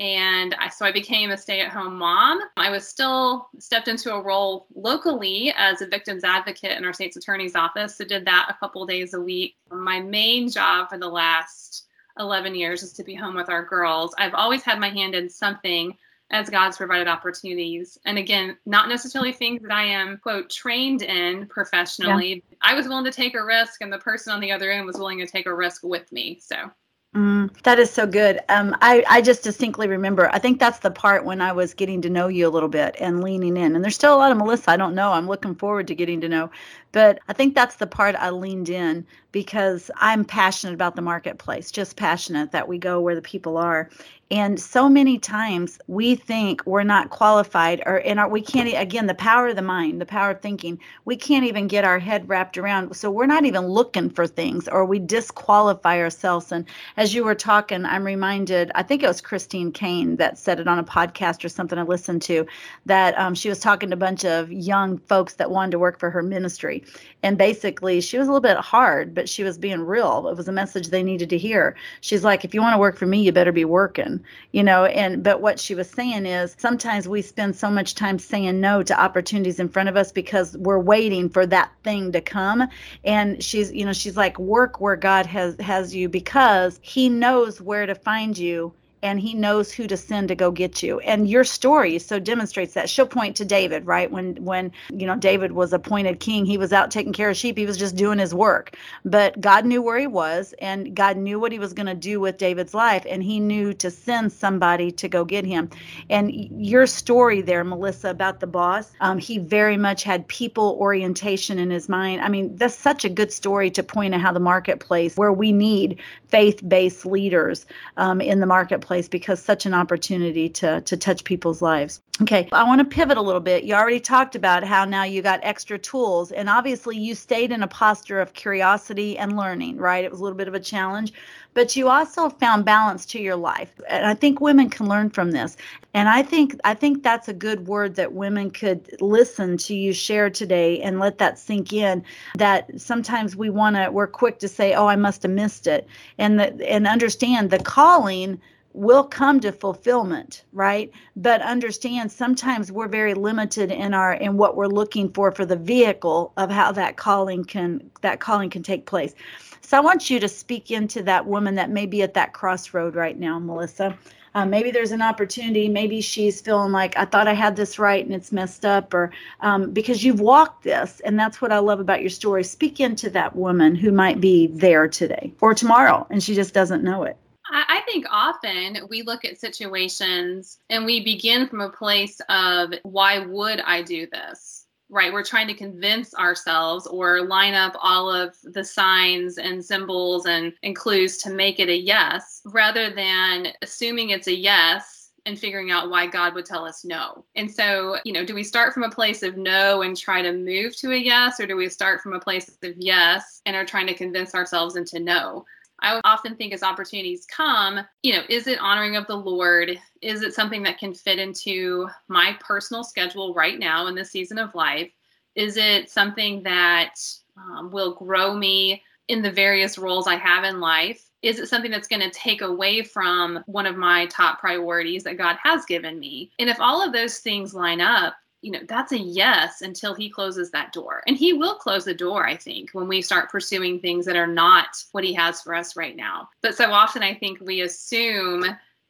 And 0.00 0.54
I, 0.60 0.68
so 0.68 0.86
I 0.86 0.92
became 0.92 1.32
a 1.32 1.36
stay 1.36 1.60
at 1.60 1.72
home 1.72 1.96
mom. 1.96 2.38
I 2.56 2.70
was 2.70 2.86
still 2.86 3.48
stepped 3.58 3.88
into 3.88 4.14
a 4.14 4.22
role 4.22 4.68
locally 4.76 5.52
as 5.56 5.82
a 5.82 5.88
victims 5.88 6.22
advocate 6.22 6.78
in 6.78 6.84
our 6.84 6.92
state's 6.92 7.16
attorney's 7.16 7.56
office. 7.56 7.96
So 7.96 8.04
did 8.04 8.24
that 8.26 8.46
a 8.48 8.54
couple 8.60 8.86
days 8.86 9.14
a 9.14 9.20
week. 9.20 9.56
My 9.72 9.98
main 9.98 10.48
job 10.48 10.88
for 10.88 10.98
the 10.98 11.08
last 11.08 11.86
11 12.20 12.54
years 12.54 12.84
is 12.84 12.92
to 12.92 13.02
be 13.02 13.16
home 13.16 13.34
with 13.34 13.50
our 13.50 13.64
girls. 13.64 14.14
I've 14.18 14.34
always 14.34 14.62
had 14.62 14.78
my 14.78 14.88
hand 14.88 15.16
in 15.16 15.28
something 15.28 15.96
as 16.30 16.50
God's 16.50 16.76
provided 16.76 17.08
opportunities. 17.08 17.98
And 18.04 18.18
again, 18.18 18.56
not 18.66 18.88
necessarily 18.88 19.32
things 19.32 19.62
that 19.62 19.72
I 19.72 19.84
am, 19.84 20.18
quote, 20.18 20.50
trained 20.50 21.02
in 21.02 21.46
professionally. 21.46 22.44
Yeah. 22.50 22.56
I 22.60 22.74
was 22.74 22.86
willing 22.86 23.04
to 23.04 23.10
take 23.10 23.34
a 23.34 23.44
risk, 23.44 23.80
and 23.80 23.92
the 23.92 23.98
person 23.98 24.32
on 24.32 24.40
the 24.40 24.52
other 24.52 24.70
end 24.70 24.86
was 24.86 24.96
willing 24.96 25.18
to 25.18 25.26
take 25.26 25.46
a 25.46 25.54
risk 25.54 25.82
with 25.82 26.10
me. 26.12 26.38
So 26.40 26.70
Mm, 27.14 27.50
that 27.62 27.78
is 27.78 27.90
so 27.90 28.06
good. 28.06 28.40
Um, 28.50 28.76
I, 28.82 29.02
I 29.08 29.22
just 29.22 29.42
distinctly 29.42 29.88
remember, 29.88 30.28
I 30.32 30.38
think 30.38 30.60
that's 30.60 30.80
the 30.80 30.90
part 30.90 31.24
when 31.24 31.40
I 31.40 31.52
was 31.52 31.72
getting 31.72 32.02
to 32.02 32.10
know 32.10 32.28
you 32.28 32.46
a 32.46 32.50
little 32.50 32.68
bit 32.68 32.96
and 33.00 33.24
leaning 33.24 33.56
in. 33.56 33.74
And 33.74 33.82
there's 33.82 33.94
still 33.94 34.14
a 34.14 34.18
lot 34.18 34.30
of 34.30 34.36
Melissa 34.36 34.72
I 34.72 34.76
don't 34.76 34.94
know. 34.94 35.12
I'm 35.12 35.26
looking 35.26 35.54
forward 35.54 35.86
to 35.88 35.94
getting 35.94 36.20
to 36.20 36.28
know. 36.28 36.50
But 36.92 37.18
I 37.28 37.32
think 37.32 37.54
that's 37.54 37.76
the 37.76 37.86
part 37.86 38.14
I 38.16 38.30
leaned 38.30 38.68
in 38.68 39.06
because 39.32 39.90
I'm 39.96 40.24
passionate 40.24 40.74
about 40.74 40.96
the 40.96 41.02
marketplace, 41.02 41.70
just 41.70 41.96
passionate 41.96 42.52
that 42.52 42.66
we 42.66 42.78
go 42.78 43.00
where 43.00 43.14
the 43.14 43.22
people 43.22 43.58
are. 43.58 43.90
And 44.30 44.60
so 44.60 44.90
many 44.90 45.18
times 45.18 45.78
we 45.86 46.14
think 46.14 46.62
we're 46.66 46.82
not 46.82 47.08
qualified 47.08 47.82
or 47.86 47.96
in 47.96 48.18
our 48.18 48.28
we 48.28 48.42
can't 48.42 48.68
again 48.76 49.06
the 49.06 49.14
power 49.14 49.48
of 49.48 49.56
the 49.56 49.62
mind, 49.62 50.02
the 50.02 50.06
power 50.06 50.32
of 50.32 50.42
thinking, 50.42 50.78
we 51.06 51.16
can't 51.16 51.46
even 51.46 51.66
get 51.66 51.84
our 51.84 51.98
head 51.98 52.28
wrapped 52.28 52.58
around. 52.58 52.94
So 52.94 53.10
we're 53.10 53.24
not 53.24 53.46
even 53.46 53.66
looking 53.66 54.10
for 54.10 54.26
things 54.26 54.68
or 54.68 54.84
we 54.84 54.98
disqualify 54.98 55.98
ourselves. 55.98 56.52
And 56.52 56.66
as 56.98 57.14
you 57.14 57.24
were 57.24 57.34
talking, 57.34 57.86
I'm 57.86 58.04
reminded, 58.04 58.70
I 58.74 58.82
think 58.82 59.02
it 59.02 59.08
was 59.08 59.22
Christine 59.22 59.72
Caine 59.72 60.16
that 60.16 60.36
said 60.36 60.60
it 60.60 60.68
on 60.68 60.78
a 60.78 60.84
podcast 60.84 61.42
or 61.42 61.48
something 61.48 61.78
I 61.78 61.82
listened 61.82 62.20
to, 62.22 62.46
that 62.84 63.18
um, 63.18 63.34
she 63.34 63.48
was 63.48 63.60
talking 63.60 63.88
to 63.88 63.94
a 63.94 63.98
bunch 63.98 64.26
of 64.26 64.52
young 64.52 64.98
folks 64.98 65.34
that 65.34 65.50
wanted 65.50 65.70
to 65.70 65.78
work 65.78 65.98
for 65.98 66.10
her 66.10 66.22
ministry. 66.22 66.77
And 67.22 67.36
basically 67.36 68.00
she 68.00 68.18
was 68.18 68.28
a 68.28 68.30
little 68.30 68.40
bit 68.40 68.58
hard, 68.58 69.14
but 69.14 69.28
she 69.28 69.42
was 69.42 69.58
being 69.58 69.80
real. 69.80 70.28
It 70.28 70.36
was 70.36 70.48
a 70.48 70.52
message 70.52 70.88
they 70.88 71.02
needed 71.02 71.30
to 71.30 71.38
hear. 71.38 71.76
She's 72.00 72.24
like, 72.24 72.44
if 72.44 72.54
you 72.54 72.60
want 72.60 72.74
to 72.74 72.78
work 72.78 72.96
for 72.96 73.06
me, 73.06 73.22
you 73.22 73.32
better 73.32 73.52
be 73.52 73.64
working 73.64 74.20
you 74.52 74.62
know 74.62 74.86
and 74.86 75.22
but 75.22 75.40
what 75.40 75.58
she 75.58 75.74
was 75.74 75.88
saying 75.88 76.26
is 76.26 76.56
sometimes 76.58 77.08
we 77.08 77.22
spend 77.22 77.54
so 77.54 77.70
much 77.70 77.94
time 77.94 78.18
saying 78.18 78.60
no 78.60 78.82
to 78.82 78.98
opportunities 78.98 79.60
in 79.60 79.68
front 79.68 79.88
of 79.88 79.96
us 79.96 80.12
because 80.12 80.56
we're 80.58 80.78
waiting 80.78 81.28
for 81.28 81.46
that 81.46 81.70
thing 81.84 82.12
to 82.12 82.20
come 82.20 82.66
and 83.04 83.42
she's 83.42 83.72
you 83.72 83.84
know 83.84 83.92
she's 83.92 84.16
like 84.16 84.38
work 84.38 84.80
where 84.80 84.96
god 84.96 85.26
has 85.26 85.56
has 85.60 85.94
you 85.94 86.08
because 86.08 86.78
he 86.82 87.08
knows 87.08 87.60
where 87.60 87.86
to 87.86 87.94
find 87.94 88.38
you 88.38 88.72
and 89.02 89.20
he 89.20 89.34
knows 89.34 89.72
who 89.72 89.86
to 89.86 89.96
send 89.96 90.28
to 90.28 90.34
go 90.34 90.50
get 90.50 90.82
you. 90.82 91.00
And 91.00 91.28
your 91.28 91.44
story 91.44 91.98
so 91.98 92.18
demonstrates 92.18 92.74
that. 92.74 92.90
She'll 92.90 93.06
point 93.06 93.36
to 93.36 93.44
david 93.44 93.86
right? 93.86 94.10
When 94.10 94.34
when 94.44 94.72
you 94.92 95.06
know 95.06 95.16
david 95.16 95.52
was 95.52 95.72
appointed 95.72 96.20
king 96.20 96.44
he 96.44 96.58
was 96.58 96.72
out 96.72 96.90
taking 96.90 97.12
care 97.12 97.30
of 97.30 97.36
sheep. 97.36 97.56
He 97.56 97.66
was 97.66 97.76
just 97.76 97.96
doing 97.96 98.18
his 98.18 98.34
work. 98.34 98.76
But 99.04 99.40
god 99.40 99.64
knew 99.64 99.82
where 99.82 99.98
he 99.98 100.06
was 100.06 100.54
and 100.60 100.94
god 100.94 101.16
knew 101.16 101.38
what 101.38 101.52
he 101.52 101.58
was 101.58 101.72
going 101.72 101.86
to 101.86 101.94
do 101.94 102.20
with 102.20 102.38
david's 102.38 102.74
life 102.74 103.04
and 103.08 103.22
he 103.22 103.40
knew 103.40 103.72
to 103.74 103.90
send 103.90 104.32
somebody 104.32 104.90
to 104.92 105.08
go 105.08 105.24
get 105.24 105.44
him. 105.44 105.70
And 106.10 106.32
your 106.32 106.86
story 106.86 107.40
there 107.40 107.64
melissa 107.64 108.10
about 108.10 108.40
the 108.40 108.46
boss 108.46 108.92
um, 109.00 109.18
he 109.18 109.38
very 109.38 109.76
much 109.76 110.02
had 110.02 110.26
people 110.28 110.76
orientation 110.80 111.58
in 111.58 111.70
his 111.70 111.88
mind. 111.88 112.20
I 112.20 112.28
mean 112.28 112.56
that's 112.56 112.74
such 112.74 113.04
a 113.04 113.08
good 113.08 113.32
story 113.32 113.70
to 113.70 113.82
point 113.82 114.14
at 114.14 114.20
how 114.20 114.32
the 114.32 114.40
marketplace 114.40 115.16
where 115.16 115.32
we 115.32 115.52
need 115.52 116.00
faith-based 116.28 117.06
leaders 117.06 117.64
um, 117.96 118.20
in 118.20 118.40
the 118.40 118.46
marketplace 118.46 118.87
place 118.88 119.06
because 119.06 119.38
such 119.40 119.66
an 119.66 119.74
opportunity 119.74 120.48
to 120.48 120.80
to 120.80 120.96
touch 120.96 121.22
people's 121.22 121.60
lives. 121.60 122.00
Okay, 122.22 122.48
I 122.50 122.64
want 122.64 122.80
to 122.80 122.84
pivot 122.84 123.16
a 123.18 123.20
little 123.20 123.40
bit. 123.40 123.62
You 123.62 123.74
already 123.74 124.00
talked 124.00 124.34
about 124.34 124.64
how 124.64 124.84
now 124.84 125.04
you 125.04 125.22
got 125.22 125.38
extra 125.42 125.78
tools 125.78 126.32
and 126.32 126.48
obviously 126.48 126.96
you 126.96 127.14
stayed 127.14 127.52
in 127.52 127.62
a 127.62 127.68
posture 127.68 128.18
of 128.18 128.32
curiosity 128.32 129.16
and 129.16 129.36
learning, 129.36 129.76
right? 129.76 130.04
It 130.04 130.10
was 130.10 130.18
a 130.18 130.22
little 130.24 130.38
bit 130.38 130.48
of 130.48 130.54
a 130.54 130.58
challenge, 130.58 131.12
but 131.54 131.76
you 131.76 131.88
also 131.88 132.30
found 132.30 132.64
balance 132.64 133.04
to 133.06 133.20
your 133.20 133.36
life. 133.36 133.70
And 133.88 134.06
I 134.06 134.14
think 134.14 134.40
women 134.40 134.70
can 134.70 134.88
learn 134.88 135.10
from 135.10 135.30
this. 135.30 135.56
And 135.92 136.08
I 136.08 136.22
think 136.22 136.58
I 136.64 136.74
think 136.74 137.02
that's 137.02 137.28
a 137.28 137.34
good 137.34 137.68
word 137.68 137.94
that 137.96 138.14
women 138.14 138.50
could 138.50 138.80
listen 139.00 139.58
to 139.58 139.74
you 139.74 139.92
share 139.92 140.30
today 140.30 140.80
and 140.80 140.98
let 140.98 141.18
that 141.18 141.38
sink 141.38 141.72
in 141.72 142.02
that 142.36 142.80
sometimes 142.80 143.36
we 143.36 143.50
want 143.50 143.76
to 143.76 143.90
we're 143.90 144.06
quick 144.06 144.38
to 144.38 144.48
say, 144.48 144.72
"Oh, 144.72 144.86
I 144.86 144.96
must 144.96 145.22
have 145.24 145.32
missed 145.32 145.66
it." 145.66 145.86
And 146.16 146.40
the, 146.40 146.68
and 146.68 146.86
understand 146.86 147.50
the 147.50 147.58
calling 147.58 148.40
will 148.72 149.04
come 149.04 149.40
to 149.40 149.52
fulfillment 149.52 150.44
right? 150.52 150.90
But 151.16 151.40
understand 151.42 152.10
sometimes 152.10 152.72
we're 152.72 152.88
very 152.88 153.14
limited 153.14 153.70
in 153.70 153.94
our 153.94 154.14
in 154.14 154.36
what 154.36 154.56
we're 154.56 154.66
looking 154.66 155.12
for 155.12 155.30
for 155.32 155.46
the 155.46 155.56
vehicle 155.56 156.32
of 156.36 156.50
how 156.50 156.72
that 156.72 156.96
calling 156.96 157.44
can 157.44 157.90
that 158.02 158.20
calling 158.20 158.50
can 158.50 158.62
take 158.62 158.86
place. 158.86 159.14
So 159.60 159.76
i 159.76 159.80
want 159.80 160.10
you 160.10 160.18
to 160.20 160.28
speak 160.28 160.70
into 160.70 161.02
that 161.02 161.26
woman 161.26 161.54
that 161.56 161.70
may 161.70 161.86
be 161.86 162.02
at 162.02 162.14
that 162.14 162.32
crossroad 162.32 162.94
right 162.94 163.18
now 163.18 163.38
melissa. 163.38 163.96
Uh, 164.34 164.44
maybe 164.44 164.70
there's 164.70 164.92
an 164.92 165.02
opportunity. 165.02 165.68
Maybe 165.68 166.00
she's 166.00 166.40
feeling 166.40 166.72
like 166.72 166.96
i 166.96 167.04
thought 167.04 167.28
i 167.28 167.34
had 167.34 167.56
this 167.56 167.78
right 167.78 168.04
and 168.04 168.14
it's 168.14 168.32
messed 168.32 168.64
up 168.64 168.94
or 168.94 169.12
um, 169.40 169.70
because 169.72 170.04
you've 170.04 170.20
walked 170.20 170.64
this 170.64 171.00
and 171.04 171.18
that's 171.18 171.40
what 171.40 171.52
i 171.52 171.58
love 171.58 171.80
about 171.80 172.00
your 172.00 172.10
story. 172.10 172.44
Speak 172.44 172.80
into 172.80 173.10
that 173.10 173.36
woman 173.36 173.74
who 173.74 173.92
might 173.92 174.20
be 174.20 174.48
there 174.48 174.88
today 174.88 175.32
or 175.40 175.54
tomorrow 175.54 176.06
and 176.10 176.22
she 176.22 176.34
just 176.34 176.54
doesn't 176.54 176.82
know 176.82 177.04
it 177.04 177.16
I 177.50 177.82
think 177.86 178.06
often 178.10 178.78
we 178.90 179.02
look 179.02 179.24
at 179.24 179.40
situations 179.40 180.58
and 180.70 180.84
we 180.84 181.02
begin 181.02 181.48
from 181.48 181.60
a 181.60 181.70
place 181.70 182.20
of, 182.28 182.74
why 182.82 183.20
would 183.20 183.60
I 183.60 183.82
do 183.82 184.06
this? 184.06 184.66
Right? 184.90 185.12
We're 185.12 185.24
trying 185.24 185.48
to 185.48 185.54
convince 185.54 186.14
ourselves 186.14 186.86
or 186.86 187.22
line 187.22 187.54
up 187.54 187.74
all 187.82 188.10
of 188.10 188.36
the 188.42 188.64
signs 188.64 189.36
and 189.36 189.62
symbols 189.64 190.26
and, 190.26 190.52
and 190.62 190.74
clues 190.74 191.18
to 191.18 191.30
make 191.30 191.60
it 191.60 191.68
a 191.68 191.76
yes, 191.76 192.40
rather 192.46 192.90
than 192.90 193.48
assuming 193.60 194.10
it's 194.10 194.28
a 194.28 194.34
yes 194.34 195.10
and 195.26 195.38
figuring 195.38 195.70
out 195.70 195.90
why 195.90 196.06
God 196.06 196.34
would 196.34 196.46
tell 196.46 196.64
us 196.64 196.86
no. 196.86 197.26
And 197.36 197.50
so, 197.50 197.98
you 198.04 198.14
know, 198.14 198.24
do 198.24 198.34
we 198.34 198.42
start 198.42 198.72
from 198.72 198.82
a 198.82 198.90
place 198.90 199.22
of 199.22 199.36
no 199.36 199.82
and 199.82 199.94
try 199.94 200.22
to 200.22 200.32
move 200.32 200.74
to 200.78 200.92
a 200.92 200.96
yes, 200.96 201.38
or 201.38 201.46
do 201.46 201.54
we 201.54 201.68
start 201.68 202.00
from 202.00 202.14
a 202.14 202.20
place 202.20 202.48
of 202.62 202.74
yes 202.78 203.42
and 203.44 203.54
are 203.54 203.66
trying 203.66 203.88
to 203.88 203.94
convince 203.94 204.34
ourselves 204.34 204.76
into 204.76 205.00
no? 205.00 205.44
I 205.80 206.00
often 206.04 206.36
think 206.36 206.52
as 206.52 206.62
opportunities 206.62 207.26
come, 207.26 207.80
you 208.02 208.14
know, 208.14 208.22
is 208.28 208.46
it 208.46 208.58
honoring 208.58 208.96
of 208.96 209.06
the 209.06 209.16
Lord? 209.16 209.78
Is 210.02 210.22
it 210.22 210.34
something 210.34 210.62
that 210.64 210.78
can 210.78 210.92
fit 210.92 211.18
into 211.18 211.88
my 212.08 212.36
personal 212.40 212.82
schedule 212.82 213.34
right 213.34 213.58
now 213.58 213.86
in 213.86 213.94
this 213.94 214.10
season 214.10 214.38
of 214.38 214.54
life? 214.54 214.90
Is 215.34 215.56
it 215.56 215.90
something 215.90 216.42
that 216.42 216.94
um, 217.36 217.70
will 217.70 217.94
grow 217.94 218.34
me 218.34 218.82
in 219.06 219.22
the 219.22 219.30
various 219.30 219.78
roles 219.78 220.06
I 220.06 220.16
have 220.16 220.44
in 220.44 220.60
life? 220.60 221.04
Is 221.22 221.38
it 221.38 221.48
something 221.48 221.70
that's 221.70 221.88
going 221.88 222.02
to 222.02 222.10
take 222.10 222.42
away 222.42 222.82
from 222.82 223.42
one 223.46 223.66
of 223.66 223.76
my 223.76 224.06
top 224.06 224.40
priorities 224.40 225.04
that 225.04 225.16
God 225.16 225.36
has 225.42 225.64
given 225.64 225.98
me? 225.98 226.32
And 226.38 226.50
if 226.50 226.60
all 226.60 226.82
of 226.84 226.92
those 226.92 227.18
things 227.18 227.54
line 227.54 227.80
up, 227.80 228.14
you 228.40 228.50
know 228.52 228.60
that's 228.68 228.92
a 228.92 228.98
yes 228.98 229.62
until 229.62 229.94
he 229.94 230.08
closes 230.08 230.50
that 230.50 230.72
door. 230.72 231.02
And 231.06 231.16
he 231.16 231.32
will 231.32 231.54
close 231.54 231.84
the 231.84 231.94
door 231.94 232.26
i 232.26 232.36
think 232.36 232.70
when 232.72 232.88
we 232.88 233.02
start 233.02 233.30
pursuing 233.30 233.80
things 233.80 234.06
that 234.06 234.16
are 234.16 234.26
not 234.26 234.82
what 234.92 235.04
he 235.04 235.12
has 235.14 235.42
for 235.42 235.54
us 235.54 235.76
right 235.76 235.96
now. 235.96 236.28
But 236.42 236.56
so 236.56 236.70
often 236.70 237.02
i 237.02 237.14
think 237.14 237.40
we 237.40 237.62
assume 237.62 238.44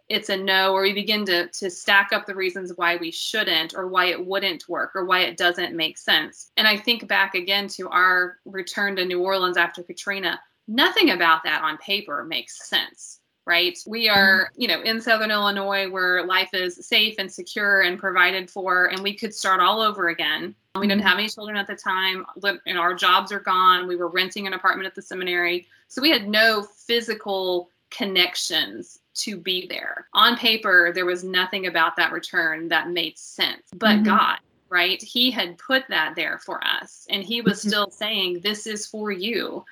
it's 0.08 0.30
a 0.30 0.36
no 0.36 0.72
or 0.72 0.82
we 0.82 0.92
begin 0.92 1.24
to 1.26 1.48
to 1.48 1.70
stack 1.70 2.12
up 2.12 2.26
the 2.26 2.34
reasons 2.34 2.72
why 2.76 2.96
we 2.96 3.10
shouldn't 3.10 3.74
or 3.74 3.88
why 3.88 4.06
it 4.06 4.26
wouldn't 4.26 4.68
work 4.68 4.92
or 4.94 5.04
why 5.04 5.20
it 5.20 5.36
doesn't 5.36 5.76
make 5.76 5.98
sense. 5.98 6.50
And 6.56 6.66
i 6.66 6.76
think 6.76 7.08
back 7.08 7.34
again 7.34 7.68
to 7.68 7.88
our 7.88 8.38
return 8.44 8.96
to 8.96 9.04
new 9.04 9.20
orleans 9.20 9.56
after 9.56 9.82
katrina 9.82 10.40
nothing 10.66 11.10
about 11.10 11.44
that 11.44 11.62
on 11.62 11.78
paper 11.78 12.24
makes 12.24 12.68
sense 12.68 13.20
right? 13.48 13.78
We 13.86 14.08
mm-hmm. 14.08 14.18
are, 14.18 14.52
you 14.56 14.68
know, 14.68 14.82
in 14.82 15.00
Southern 15.00 15.30
Illinois 15.30 15.88
where 15.88 16.24
life 16.26 16.50
is 16.52 16.86
safe 16.86 17.14
and 17.18 17.32
secure 17.32 17.80
and 17.80 17.98
provided 17.98 18.50
for, 18.50 18.90
and 18.90 19.02
we 19.02 19.14
could 19.14 19.34
start 19.34 19.60
all 19.60 19.80
over 19.80 20.10
again. 20.10 20.54
We 20.78 20.86
didn't 20.86 21.00
mm-hmm. 21.00 21.08
have 21.08 21.18
any 21.18 21.28
children 21.30 21.56
at 21.56 21.66
the 21.66 21.74
time, 21.74 22.26
and 22.66 22.78
our 22.78 22.94
jobs 22.94 23.32
are 23.32 23.40
gone. 23.40 23.88
We 23.88 23.96
were 23.96 24.08
renting 24.08 24.46
an 24.46 24.52
apartment 24.52 24.86
at 24.86 24.94
the 24.94 25.00
seminary. 25.00 25.66
So 25.88 26.02
we 26.02 26.10
had 26.10 26.28
no 26.28 26.62
physical 26.62 27.70
connections 27.90 28.98
to 29.14 29.38
be 29.38 29.66
there. 29.66 30.08
On 30.12 30.36
paper, 30.36 30.92
there 30.94 31.06
was 31.06 31.24
nothing 31.24 31.66
about 31.66 31.96
that 31.96 32.12
return 32.12 32.68
that 32.68 32.90
made 32.90 33.18
sense, 33.18 33.62
but 33.76 33.96
mm-hmm. 33.96 34.04
God, 34.04 34.38
right? 34.68 35.02
He 35.02 35.30
had 35.30 35.56
put 35.56 35.84
that 35.88 36.14
there 36.14 36.38
for 36.38 36.62
us, 36.62 37.06
and 37.08 37.24
He 37.24 37.40
was 37.40 37.60
mm-hmm. 37.60 37.68
still 37.70 37.90
saying, 37.90 38.40
This 38.40 38.66
is 38.66 38.86
for 38.86 39.10
you. 39.10 39.64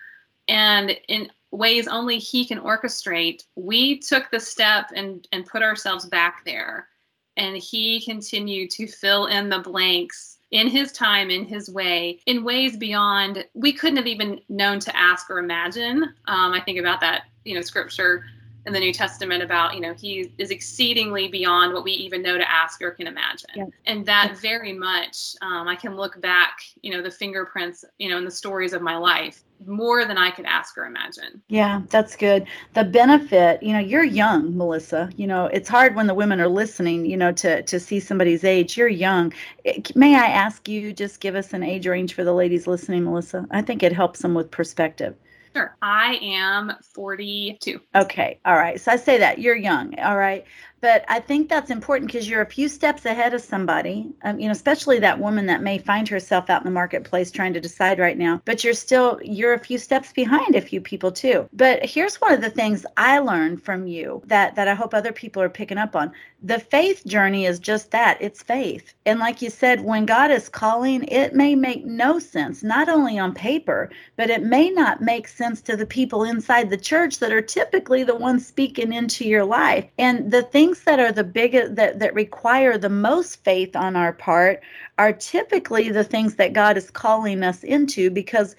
And 0.49 0.97
in 1.09 1.31
ways 1.51 1.89
only 1.89 2.19
he 2.19 2.45
can 2.45 2.61
orchestrate, 2.61 3.45
we 3.57 3.99
took 3.99 4.31
the 4.31 4.41
step 4.41 4.91
and, 4.95 5.27
and 5.33 5.47
put 5.47 5.63
ourselves 5.63 6.07
back 6.07 6.45
there. 6.45 6.89
And 7.37 7.57
he 7.57 8.01
continued 8.05 8.71
to 8.71 8.87
fill 8.87 9.27
in 9.27 9.49
the 9.49 9.59
blanks 9.59 10.39
in 10.53 10.69
his 10.69 10.93
time, 10.93 11.31
in 11.31 11.45
his 11.45 11.69
way, 11.69 12.21
in 12.27 12.45
ways 12.45 12.77
beyond 12.77 13.45
we 13.55 13.73
couldn't 13.73 13.97
have 13.97 14.07
even 14.07 14.41
known 14.49 14.79
to 14.81 14.97
ask 14.97 15.29
or 15.29 15.39
imagine. 15.39 16.05
Um, 16.29 16.53
I 16.53 16.61
think 16.61 16.79
about 16.79 17.01
that, 17.01 17.25
you 17.45 17.55
know, 17.55 17.63
scripture 17.63 18.25
in 18.65 18.73
the 18.73 18.81
New 18.81 18.93
Testament 18.93 19.43
about, 19.43 19.75
you 19.75 19.81
know, 19.81 19.95
he 19.95 20.33
is 20.39 20.51
exceedingly 20.51 21.29
beyond 21.29 21.73
what 21.73 21.85
we 21.85 21.93
even 21.93 22.23
know 22.23 22.37
to 22.37 22.51
ask 22.51 22.83
or 22.83 22.91
can 22.91 23.07
imagine. 23.07 23.51
Yeah. 23.55 23.65
And 23.87 24.05
that 24.07 24.31
yeah. 24.31 24.41
very 24.41 24.73
much, 24.73 25.37
um, 25.41 25.69
I 25.69 25.77
can 25.77 25.95
look 25.95 26.21
back, 26.21 26.59
you 26.83 26.91
know, 26.91 27.01
the 27.01 27.11
fingerprints, 27.11 27.85
you 27.99 28.09
know, 28.09 28.19
in 28.19 28.25
the 28.25 28.31
stories 28.31 28.73
of 28.73 28.83
my 28.83 28.97
life 28.97 29.45
more 29.65 30.05
than 30.05 30.19
I 30.19 30.31
could 30.31 30.45
ask 30.45 30.77
or 30.77 30.85
imagine. 30.85 31.43
Yeah, 31.49 31.83
that's 31.91 32.17
good. 32.17 32.47
The 32.75 32.85
benefit, 32.85 33.63
you 33.63 33.73
know, 33.73 33.79
you're 33.79 34.05
young, 34.05 34.57
Melissa. 34.57 35.11
You 35.17 35.27
know, 35.27 35.47
it's 35.47 35.69
hard 35.69 35.95
when 35.95 36.07
the 36.07 36.15
women 36.15 36.41
are 36.41 36.49
listening, 36.49 37.07
you 37.07 37.17
know, 37.17 37.33
to 37.33 37.63
to 37.63 37.81
see 37.81 38.01
somebody's 38.01 38.45
age. 38.45 38.77
You're 38.77 38.89
young. 38.89 39.33
Eh, 39.65 39.81
may 39.95 40.15
I 40.15 40.27
ask 40.27 40.69
you 40.69 40.93
just 40.93 41.21
give 41.21 41.35
us 41.35 41.53
an 41.53 41.63
age 41.63 41.87
range 41.87 42.15
for 42.15 42.25
the 42.25 42.35
ladies 42.35 42.67
listening, 42.67 43.05
Melissa? 43.05 43.47
I 43.51 43.63
think 43.63 43.83
it 43.83 43.93
helps 43.93 44.21
them 44.21 44.35
with 44.35 44.51
perspective. 44.51 45.15
Sure. 45.55 45.75
I 45.81 46.19
am 46.21 46.73
42. 46.95 47.81
Okay. 47.95 48.39
All 48.45 48.57
right. 48.57 48.79
So 48.79 48.93
I 48.93 48.97
say 48.97 49.17
that 49.19 49.39
you're 49.39 49.57
young. 49.57 49.99
All 50.01 50.19
right 50.19 50.45
but 50.81 51.05
I 51.09 51.21
think 51.21 51.49
that's 51.49 51.71
important 51.71 52.11
because 52.11 52.29
you're 52.29 52.43
a 52.43 52.47
few 52.47 52.69
steps 52.69 53.07
ahead 53.07 53.35
of 53.35 53.41
somebody, 53.41 54.13
um, 54.23 54.39
you 54.39 54.47
know, 54.47 54.53
especially 54.53 54.99
that 54.99 55.19
woman 55.19 55.47
that 55.47 55.63
may 55.63 55.79
find 55.79 56.09
herself 56.09 56.51
out 56.51 56.61
in 56.61 56.65
the 56.65 56.71
marketplace 56.71 57.31
trying 57.31 57.55
to 57.55 57.61
decide 57.61 57.99
right 57.99 58.19
now. 58.19 58.43
But 58.45 58.63
you're 58.63 58.75
still 58.75 59.19
you're 59.23 59.55
a 59.55 59.59
few 59.59 59.79
steps 59.79 60.13
behind 60.13 60.55
a 60.55 60.61
few 60.61 60.81
people 60.81 61.11
too. 61.11 61.49
But 61.53 61.85
here's 61.85 62.21
one 62.21 62.33
of 62.33 62.41
the 62.41 62.51
things 62.51 62.85
I 62.97 63.19
learned 63.19 63.63
from 63.63 63.87
you 63.87 64.23
that 64.27 64.55
that 64.57 64.69
I 64.69 64.75
hope 64.75 64.95
other 64.95 65.13
people 65.13 65.43
are 65.43 65.49
picking 65.49 65.79
up 65.79 65.97
on. 65.97 66.13
The 66.43 66.61
faith 66.61 67.05
journey 67.07 67.47
is 67.47 67.59
just 67.59 67.91
that. 67.91 68.19
It's 68.21 68.43
faith. 68.43 68.93
And 69.07 69.19
like 69.19 69.41
you 69.41 69.51
said, 69.51 69.81
when 69.81 70.05
God 70.05 70.31
is 70.31 70.49
calling, 70.49 71.05
it 71.05 71.35
may 71.35 71.55
make 71.55 71.87
no 71.87 72.19
sense, 72.19 72.63
not 72.63 72.89
only 72.89 73.19
on 73.19 73.35
paper, 73.35 73.91
but 74.17 74.31
it 74.31 74.43
may 74.43 74.71
not 74.71 75.01
make 75.01 75.27
sense 75.27 75.63
to 75.63 75.77
the 75.77 75.87
people 75.87 76.23
inside 76.23 76.69
the 76.69 76.77
church 76.77 77.19
that 77.19 77.33
are 77.33 77.41
typically 77.41 78.05
the 78.05 78.15
ones 78.15 78.47
speaking 78.47 78.93
into 78.93 79.27
your 79.27 79.45
life. 79.45 79.87
And 79.99 80.31
the 80.31 80.43
thing 80.43 80.66
things 80.67 80.85
that 80.85 80.99
are 80.99 81.13
the 81.13 81.25
biggest 81.25 81.77
that, 81.77 81.99
that 82.01 82.15
require 82.15 82.77
the 82.77 82.89
most 82.89 83.45
faith 83.45 83.77
on 83.77 83.95
our 83.95 84.13
part 84.13 84.61
are 84.99 85.13
typically 85.13 85.91
the 85.91 86.03
things 86.05 86.35
that 86.37 86.53
God 86.53 86.77
is 86.77 86.91
calling 86.91 87.43
us 87.45 87.63
into 87.63 88.11
because 88.11 88.57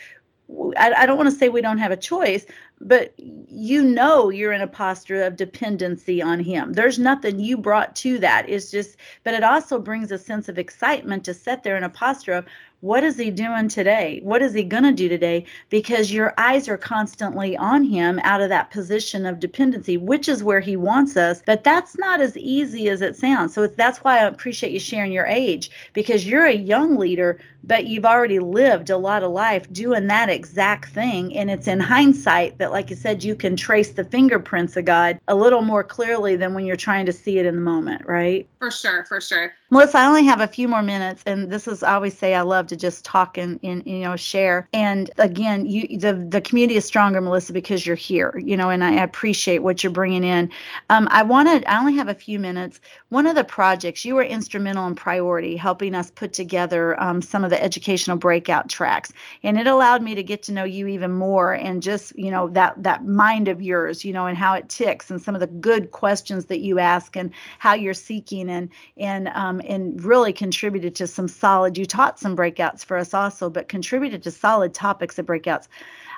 I, 0.77 0.93
I 0.99 1.05
don't 1.05 1.17
want 1.17 1.29
to 1.29 1.35
say 1.35 1.49
we 1.49 1.61
don't 1.61 1.77
have 1.79 1.91
a 1.91 1.97
choice, 1.97 2.45
but 2.79 3.13
you 3.17 3.83
know 3.83 4.29
you're 4.29 4.53
in 4.53 4.61
a 4.61 4.67
posture 4.67 5.23
of 5.23 5.35
dependency 5.35 6.21
on 6.21 6.39
him. 6.39 6.71
There's 6.71 6.97
nothing 6.97 7.39
you 7.41 7.57
brought 7.57 7.93
to 7.97 8.17
that. 8.19 8.47
It's 8.47 8.71
just 8.71 8.95
but 9.25 9.33
it 9.33 9.43
also 9.43 9.77
brings 9.77 10.09
a 10.11 10.17
sense 10.17 10.47
of 10.47 10.57
excitement 10.57 11.25
to 11.25 11.33
sit 11.33 11.63
there 11.63 11.75
in 11.75 11.83
a 11.83 11.89
posture 11.89 12.33
of 12.33 12.45
what 12.81 13.03
is 13.03 13.17
he 13.17 13.31
doing 13.31 13.67
today? 13.67 14.19
What 14.24 14.41
is 14.41 14.53
he 14.53 14.63
going 14.63 14.84
to 14.84 14.91
do 14.91 15.10
today? 15.10 15.46
Because 15.69 16.12
your 16.12 16.34
eyes 16.38 16.67
are 16.67 16.77
constantly 16.77 17.57
on 17.57 17.84
him 17.84 18.19
out 18.24 18.41
of 18.41 18.50
that 18.50 18.69
position 18.69 19.25
of 19.25 19.39
dependency, 19.39 19.98
which 19.98 20.29
is 20.29 20.43
where 20.43 20.60
he 20.60 20.75
wants 20.75 21.17
us. 21.17 21.41
But 21.46 21.63
that's 21.63 21.98
not 21.98 22.22
as 22.22 22.38
easy 22.38 22.88
as 22.89 23.01
it 23.01 23.15
sounds. 23.15 23.53
So 23.53 23.65
that's 23.65 24.00
why 24.00 24.19
I 24.19 24.27
appreciate 24.27 24.72
you 24.72 24.79
sharing 24.79 25.12
your 25.12 25.25
age 25.25 25.72
because 25.93 26.27
you're 26.27 26.46
a 26.46 26.53
young 26.53 26.98
leader, 26.98 27.39
but 27.63 27.88
you've 27.88 28.05
already 28.05 28.39
lived 28.39 28.91
a 28.91 28.98
lot 28.98 29.24
of 29.24 29.31
life 29.31 29.72
doing 29.74 30.07
that 30.07 30.29
exact 30.29 30.89
thing. 30.89 31.36
And 31.36 31.50
it's 31.50 31.67
in 31.67 31.79
hindsight 31.79 32.60
that, 32.60 32.72
like 32.72 32.91
you 32.91 32.96
said, 32.96 33.24
you 33.24 33.36
can 33.36 33.55
trace 33.55 33.91
the 33.91 34.03
fingerprints 34.03 34.77
of 34.77 34.86
God 34.86 35.19
a 35.27 35.36
little 35.36 35.63
more 35.63 35.84
clearly 35.84 36.36
than 36.36 36.53
when 36.53 36.65
you're 36.65 36.75
trying 36.75 37.07
to 37.07 37.13
see 37.13 37.39
it 37.39 37.46
in 37.48 37.55
the 37.55 37.62
moment, 37.62 38.05
right? 38.05 38.48
For 38.60 38.69
sure, 38.69 39.03
for 39.05 39.19
sure. 39.19 39.53
Melissa, 39.69 39.97
I 39.97 40.07
only 40.07 40.24
have 40.24 40.39
a 40.39 40.47
few 40.47 40.69
more 40.69 40.81
minutes, 40.81 41.24
and 41.25 41.51
this 41.51 41.67
is 41.67 41.83
I 41.83 41.95
always 41.95 42.17
say 42.17 42.36
I 42.36 42.41
love 42.43 42.67
to 42.67 42.77
just 42.77 43.03
talk 43.03 43.38
and, 43.38 43.59
and 43.63 43.86
you 43.86 44.00
know 44.00 44.15
share. 44.15 44.69
And 44.71 45.12
again, 45.17 45.65
you 45.65 45.97
the 46.00 46.13
the 46.13 46.39
community 46.39 46.77
is 46.77 46.86
stronger, 46.86 47.19
Melissa, 47.19 47.51
because 47.51 47.86
you're 47.86 47.97
here. 47.97 48.41
You 48.41 48.55
know, 48.55 48.69
and 48.69 48.81
I 48.81 48.93
appreciate 49.03 49.59
what 49.59 49.83
you're 49.83 49.91
bringing 49.91 50.24
in. 50.24 50.51
Um, 50.89 51.09
I 51.12 51.24
wanted 51.24 51.65
I 51.65 51.79
only 51.81 51.95
have 51.95 52.07
a 52.07 52.13
few 52.15 52.39
minutes. 52.39 52.79
One 53.09 53.27
of 53.27 53.36
the 53.36 53.43
projects 53.43 54.05
you 54.05 54.15
were 54.15 54.24
instrumental 54.24 54.88
in 54.88 54.95
priority, 54.95 55.57
helping 55.57 55.95
us 55.95 56.12
put 56.12 56.31
together 56.31 56.97
um, 57.03 57.21
some 57.21 57.43
of 57.43 57.50
the 57.50 57.62
educational 57.62 58.15
breakout 58.15 58.69
tracks, 58.69 59.12
and 59.43 59.59
it 59.59 59.67
allowed 59.67 60.01
me 60.01 60.15
to 60.15 60.24
get 60.24 60.43
to 60.43 60.53
know 60.53 60.63
you 60.63 60.88
even 60.88 61.12
more 61.12 61.53
and 61.53 61.83
just 61.83 62.17
you 62.17 62.31
know 62.31 62.47
that 62.51 62.81
that 62.83 63.05
mind 63.05 63.50
of 63.50 63.62
yours, 63.62 64.05
you 64.05 64.13
know, 64.13 64.27
and 64.27 64.38
how 64.38 64.53
it 64.53 64.69
ticks, 64.69 65.12
and 65.12 65.21
some 65.21 65.36
of 65.36 65.41
the 65.41 65.47
good 65.47 65.91
questions 65.91 66.45
that 66.45 66.62
you 66.62 66.79
ask, 66.79 67.17
and 67.17 67.31
how 67.59 67.74
you're 67.74 67.93
seeking, 67.93 68.50
and 68.50 68.69
and 68.95 69.27
um, 69.36 69.56
um, 69.57 69.65
and 69.67 70.03
really 70.03 70.33
contributed 70.33 70.95
to 70.95 71.07
some 71.07 71.27
solid. 71.27 71.77
You 71.77 71.85
taught 71.85 72.19
some 72.19 72.35
breakouts 72.35 72.83
for 72.83 72.97
us 72.97 73.13
also, 73.13 73.49
but 73.49 73.67
contributed 73.69 74.23
to 74.23 74.31
solid 74.31 74.73
topics 74.73 75.17
of 75.19 75.25
breakouts. 75.25 75.67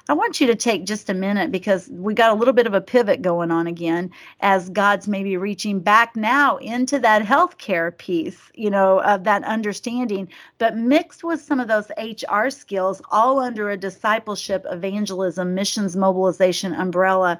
I 0.07 0.13
want 0.13 0.41
you 0.41 0.47
to 0.47 0.55
take 0.55 0.85
just 0.85 1.09
a 1.09 1.13
minute 1.13 1.51
because 1.51 1.87
we 1.89 2.15
got 2.15 2.31
a 2.31 2.33
little 2.33 2.53
bit 2.53 2.65
of 2.65 2.73
a 2.73 2.81
pivot 2.81 3.21
going 3.21 3.51
on 3.51 3.67
again 3.67 4.09
as 4.39 4.69
God's 4.69 5.07
maybe 5.07 5.37
reaching 5.37 5.79
back 5.79 6.15
now 6.15 6.57
into 6.57 6.97
that 6.99 7.21
healthcare 7.21 7.95
piece, 7.95 8.49
you 8.55 8.71
know, 8.71 9.01
of 9.03 9.23
that 9.25 9.43
understanding, 9.43 10.27
but 10.57 10.75
mixed 10.75 11.23
with 11.23 11.41
some 11.41 11.59
of 11.59 11.67
those 11.67 11.91
HR 11.99 12.49
skills, 12.49 13.03
all 13.11 13.39
under 13.39 13.69
a 13.69 13.77
discipleship, 13.77 14.65
evangelism, 14.71 15.53
missions 15.53 15.95
mobilization 15.95 16.73
umbrella 16.73 17.37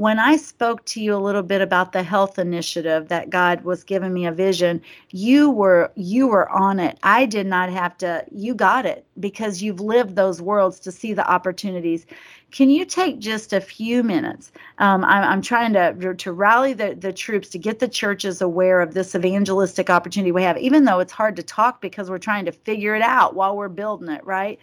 when 0.00 0.18
I 0.18 0.38
spoke 0.38 0.82
to 0.86 1.00
you 1.02 1.14
a 1.14 1.20
little 1.20 1.42
bit 1.42 1.60
about 1.60 1.92
the 1.92 2.02
health 2.02 2.38
initiative 2.38 3.08
that 3.08 3.28
God 3.28 3.64
was 3.64 3.84
giving 3.84 4.14
me 4.14 4.24
a 4.24 4.32
vision, 4.32 4.80
you 5.10 5.50
were 5.50 5.92
you 5.94 6.26
were 6.26 6.48
on 6.48 6.80
it. 6.80 6.98
I 7.02 7.26
did 7.26 7.46
not 7.46 7.68
have 7.68 7.98
to. 7.98 8.24
You 8.32 8.54
got 8.54 8.86
it 8.86 9.04
because 9.20 9.60
you've 9.60 9.78
lived 9.80 10.16
those 10.16 10.40
worlds 10.40 10.80
to 10.80 10.90
see 10.90 11.12
the 11.12 11.30
opportunities. 11.30 12.06
Can 12.50 12.70
you 12.70 12.86
take 12.86 13.18
just 13.18 13.52
a 13.52 13.60
few 13.60 14.02
minutes? 14.02 14.52
Um, 14.78 15.04
I'm, 15.04 15.22
I'm 15.22 15.42
trying 15.42 15.74
to 15.74 16.14
to 16.14 16.32
rally 16.32 16.72
the 16.72 16.94
the 16.98 17.12
troops 17.12 17.50
to 17.50 17.58
get 17.58 17.78
the 17.80 17.88
churches 17.88 18.40
aware 18.40 18.80
of 18.80 18.94
this 18.94 19.14
evangelistic 19.14 19.90
opportunity 19.90 20.32
we 20.32 20.42
have, 20.44 20.56
even 20.56 20.86
though 20.86 21.00
it's 21.00 21.12
hard 21.12 21.36
to 21.36 21.42
talk 21.42 21.82
because 21.82 22.08
we're 22.08 22.16
trying 22.16 22.46
to 22.46 22.52
figure 22.52 22.94
it 22.94 23.02
out 23.02 23.34
while 23.34 23.54
we're 23.54 23.68
building 23.68 24.08
it, 24.08 24.24
right? 24.24 24.58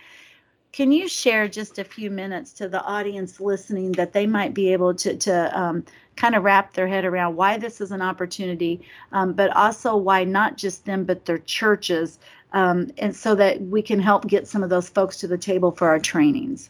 Can 0.77 0.91
you 0.91 1.07
share 1.07 1.47
just 1.47 1.79
a 1.79 1.83
few 1.83 2.11
minutes 2.11 2.53
to 2.53 2.69
the 2.69 2.83
audience 2.83 3.39
listening 3.39 3.93
that 3.93 4.13
they 4.13 4.27
might 4.27 4.53
be 4.53 4.71
able 4.71 4.93
to, 4.93 5.17
to 5.17 5.59
um, 5.59 5.83
kind 6.15 6.35
of 6.35 6.43
wrap 6.43 6.73
their 6.73 6.87
head 6.87 7.03
around 7.03 7.35
why 7.35 7.57
this 7.57 7.81
is 7.81 7.91
an 7.91 8.03
opportunity, 8.03 8.81
um, 9.11 9.33
but 9.33 9.49
also 9.55 9.95
why 9.97 10.23
not 10.23 10.55
just 10.55 10.85
them, 10.85 11.03
but 11.03 11.25
their 11.25 11.39
churches, 11.39 12.19
um, 12.53 12.91
and 12.99 13.15
so 13.15 13.33
that 13.33 13.59
we 13.59 13.81
can 13.81 13.99
help 13.99 14.27
get 14.27 14.47
some 14.47 14.61
of 14.61 14.69
those 14.69 14.87
folks 14.87 15.17
to 15.17 15.27
the 15.27 15.35
table 15.35 15.71
for 15.71 15.87
our 15.87 15.97
trainings? 15.97 16.69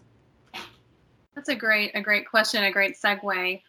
That's 1.36 1.50
a 1.50 1.56
great, 1.56 1.92
a 1.94 2.00
great 2.00 2.30
question, 2.30 2.64
a 2.64 2.72
great 2.72 2.96
segue. 2.96 3.62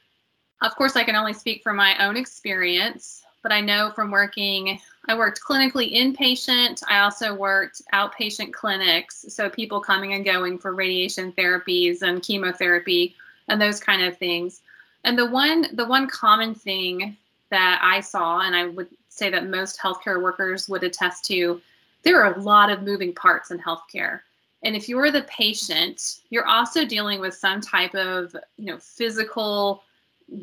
Of 0.62 0.76
course, 0.76 0.94
I 0.94 1.02
can 1.02 1.16
only 1.16 1.32
speak 1.32 1.64
from 1.64 1.74
my 1.74 2.06
own 2.06 2.16
experience, 2.16 3.24
but 3.42 3.50
I 3.50 3.60
know 3.60 3.90
from 3.92 4.12
working 4.12 4.78
I 5.08 5.16
worked 5.16 5.40
clinically 5.40 5.94
inpatient. 5.94 6.82
I 6.86 6.98
also 7.00 7.34
worked 7.34 7.80
outpatient 7.94 8.52
clinics, 8.52 9.24
so 9.28 9.48
people 9.48 9.80
coming 9.80 10.12
and 10.12 10.24
going 10.24 10.58
for 10.58 10.74
radiation 10.74 11.32
therapies 11.32 12.02
and 12.02 12.22
chemotherapy 12.22 13.16
and 13.48 13.60
those 13.60 13.80
kind 13.80 14.02
of 14.02 14.18
things. 14.18 14.60
And 15.04 15.18
the 15.18 15.26
one 15.26 15.66
the 15.72 15.86
one 15.86 16.08
common 16.08 16.54
thing 16.54 17.16
that 17.50 17.80
I 17.82 18.00
saw 18.00 18.40
and 18.40 18.54
I 18.54 18.66
would 18.66 18.88
say 19.08 19.30
that 19.30 19.48
most 19.48 19.80
healthcare 19.80 20.22
workers 20.22 20.68
would 20.68 20.84
attest 20.84 21.24
to, 21.26 21.60
there 22.02 22.22
are 22.22 22.34
a 22.34 22.40
lot 22.40 22.70
of 22.70 22.82
moving 22.82 23.14
parts 23.14 23.50
in 23.50 23.58
healthcare. 23.58 24.20
And 24.62 24.76
if 24.76 24.88
you're 24.88 25.10
the 25.10 25.22
patient, 25.22 26.20
you're 26.28 26.46
also 26.46 26.84
dealing 26.84 27.20
with 27.20 27.32
some 27.32 27.60
type 27.60 27.94
of, 27.94 28.36
you 28.56 28.66
know, 28.66 28.78
physical 28.78 29.82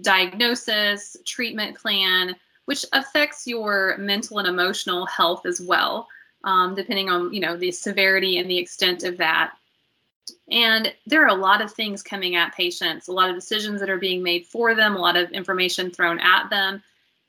diagnosis, 0.02 1.16
treatment 1.26 1.78
plan, 1.78 2.36
which 2.66 2.86
affects 2.94 3.48
your 3.48 3.96
mental 3.98 4.40
and 4.40 4.48
emotional 4.48 5.06
health 5.06 5.46
as 5.46 5.62
well, 5.62 6.08
um, 6.44 6.76
depending 6.76 7.10
on 7.10 7.34
you 7.34 7.40
know 7.40 7.56
the 7.56 7.72
severity 7.72 8.38
and 8.38 8.50
the 8.50 8.58
extent 8.58 9.04
of 9.04 9.18
that. 9.18 9.54
And 10.50 10.94
there 11.06 11.24
are 11.24 11.36
a 11.36 11.42
lot 11.42 11.62
of 11.62 11.72
things 11.72 12.02
coming 12.02 12.36
at 12.36 12.56
patients, 12.56 13.08
a 13.08 13.12
lot 13.12 13.30
of 13.30 13.36
decisions 13.36 13.80
that 13.80 13.90
are 13.90 13.98
being 13.98 14.24
made 14.24 14.46
for 14.46 14.74
them, 14.74 14.96
a 14.96 15.00
lot 15.00 15.18
of 15.18 15.32
information 15.32 15.92
thrown 15.92 16.20
at 16.20 16.50
them, 16.50 16.82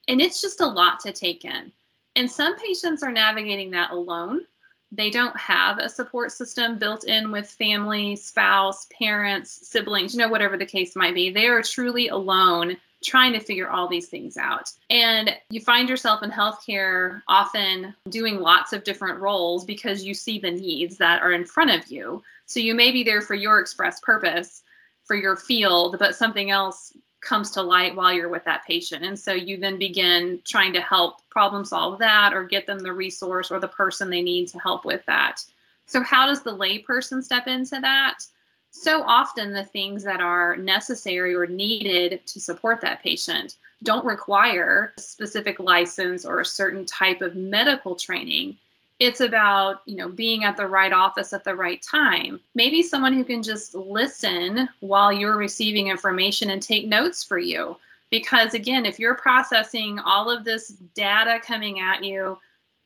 and 0.09 0.21
it's 0.21 0.41
just 0.41 0.61
a 0.61 0.67
lot 0.67 1.01
to 1.01 1.13
take 1.13 1.45
in. 1.45 1.73
And 2.15 2.31
some 2.31 2.57
patients 2.57 3.03
are 3.03 3.13
navigating 3.13 3.71
that 3.73 3.91
alone. 3.91 4.41
They 4.93 5.11
don't 5.11 5.37
have 5.37 5.79
a 5.79 5.89
support 5.89 6.33
system 6.33 6.79
built 6.79 7.05
in 7.05 7.31
with 7.31 7.51
family, 7.51 8.17
spouse, 8.17 8.87
parents, 8.97 9.69
siblings, 9.69 10.15
you 10.15 10.21
know, 10.21 10.29
whatever 10.29 10.57
the 10.57 10.65
case 10.65 10.97
might 10.97 11.15
be. 11.15 11.31
They 11.31 11.49
are 11.49 11.61
truly 11.61 12.09
alone 12.09 12.77
trying 13.05 13.33
to 13.33 13.41
figure 13.41 13.69
all 13.69 13.89
these 13.89 14.09
things 14.09 14.37
out. 14.37 14.71
And 14.91 15.35
you 15.51 15.61
find 15.61 15.89
yourself 15.89 16.23
in 16.23 16.31
healthcare 16.31 17.23
often 17.29 17.95
doing 18.09 18.41
lots 18.41 18.73
of 18.73 18.85
different 18.85 19.21
roles 19.21 19.65
because 19.65 20.05
you 20.05 20.15
see 20.15 20.39
the 20.39 20.51
needs 20.51 20.97
that 20.99 21.23
are 21.23 21.33
in 21.33 21.45
front 21.45 21.71
of 21.71 21.87
you. 21.89 22.23
So 22.47 22.61
you 22.61 22.75
may 22.75 22.93
be 22.93 23.05
there 23.05 23.21
for 23.21 23.35
your 23.35 23.61
express 23.61 24.01
purpose 24.01 24.63
for 25.05 25.17
your 25.17 25.37
field, 25.37 25.97
but 25.99 26.17
something 26.17 26.51
else 26.51 26.93
comes 27.21 27.51
to 27.51 27.63
light 27.63 27.95
while 27.95 28.13
you're 28.13 28.29
with 28.29 28.45
that 28.45 28.65
patient. 28.67 29.05
And 29.05 29.19
so 29.19 29.33
you 29.33 29.57
then 29.57 29.79
begin 29.79 30.41
trying 30.45 30.73
to 30.75 30.81
help 30.81 31.29
problem 31.29 31.65
solve 31.65 31.99
that 31.99 32.33
or 32.33 32.45
get 32.45 32.67
them 32.67 32.79
the 32.79 32.93
resource 32.93 33.51
or 33.51 33.59
the 33.59 33.69
person 33.69 34.11
they 34.11 34.23
need 34.23 34.49
to 34.49 34.59
help 34.59 34.85
with 34.85 35.05
that. 35.07 35.43
So, 35.87 36.03
how 36.03 36.27
does 36.27 36.43
the 36.43 36.57
layperson 36.57 37.23
step 37.23 37.47
into 37.47 37.81
that? 37.81 38.19
So 38.77 39.03
often 39.03 39.53
the 39.53 39.65
things 39.65 40.05
that 40.05 40.21
are 40.21 40.57
necessary 40.57 41.35
or 41.35 41.47
needed 41.47 42.21
to 42.27 42.41
support 42.41 42.81
that 42.83 43.03
patient 43.03 43.57
don't 43.83 44.05
require 44.05 44.93
a 44.97 45.01
specific 45.01 45.59
license 45.59 46.25
or 46.25 46.41
a 46.41 46.45
certain 46.45 46.85
type 46.85 47.21
of 47.21 47.35
medical 47.35 47.95
training. 47.95 48.57
It's 48.99 49.21
about 49.21 49.83
you 49.87 49.97
know 49.97 50.09
being 50.09 50.45
at 50.45 50.57
the 50.57 50.67
right 50.67 50.93
office 50.93 51.33
at 51.33 51.45
the 51.45 51.55
right 51.55 51.83
time. 51.83 52.41
Maybe 52.55 52.83
someone 52.83 53.13
who 53.13 53.25
can 53.25 53.43
just 53.43 53.75
listen 53.75 54.69
while 54.81 55.13
you're 55.13 55.37
receiving 55.37 55.89
information 55.89 56.51
and 56.51 56.63
take 56.63 56.87
notes 56.87 57.23
for 57.23 57.39
you. 57.39 57.77
Because 58.11 58.55
again 58.55 58.87
if 58.87 58.99
you're 58.99 59.15
processing 59.15 59.99
all 59.99 60.31
of 60.31 60.45
this 60.45 60.69
data 60.95 61.41
coming 61.45 61.81
at 61.81 62.05
you 62.05 62.39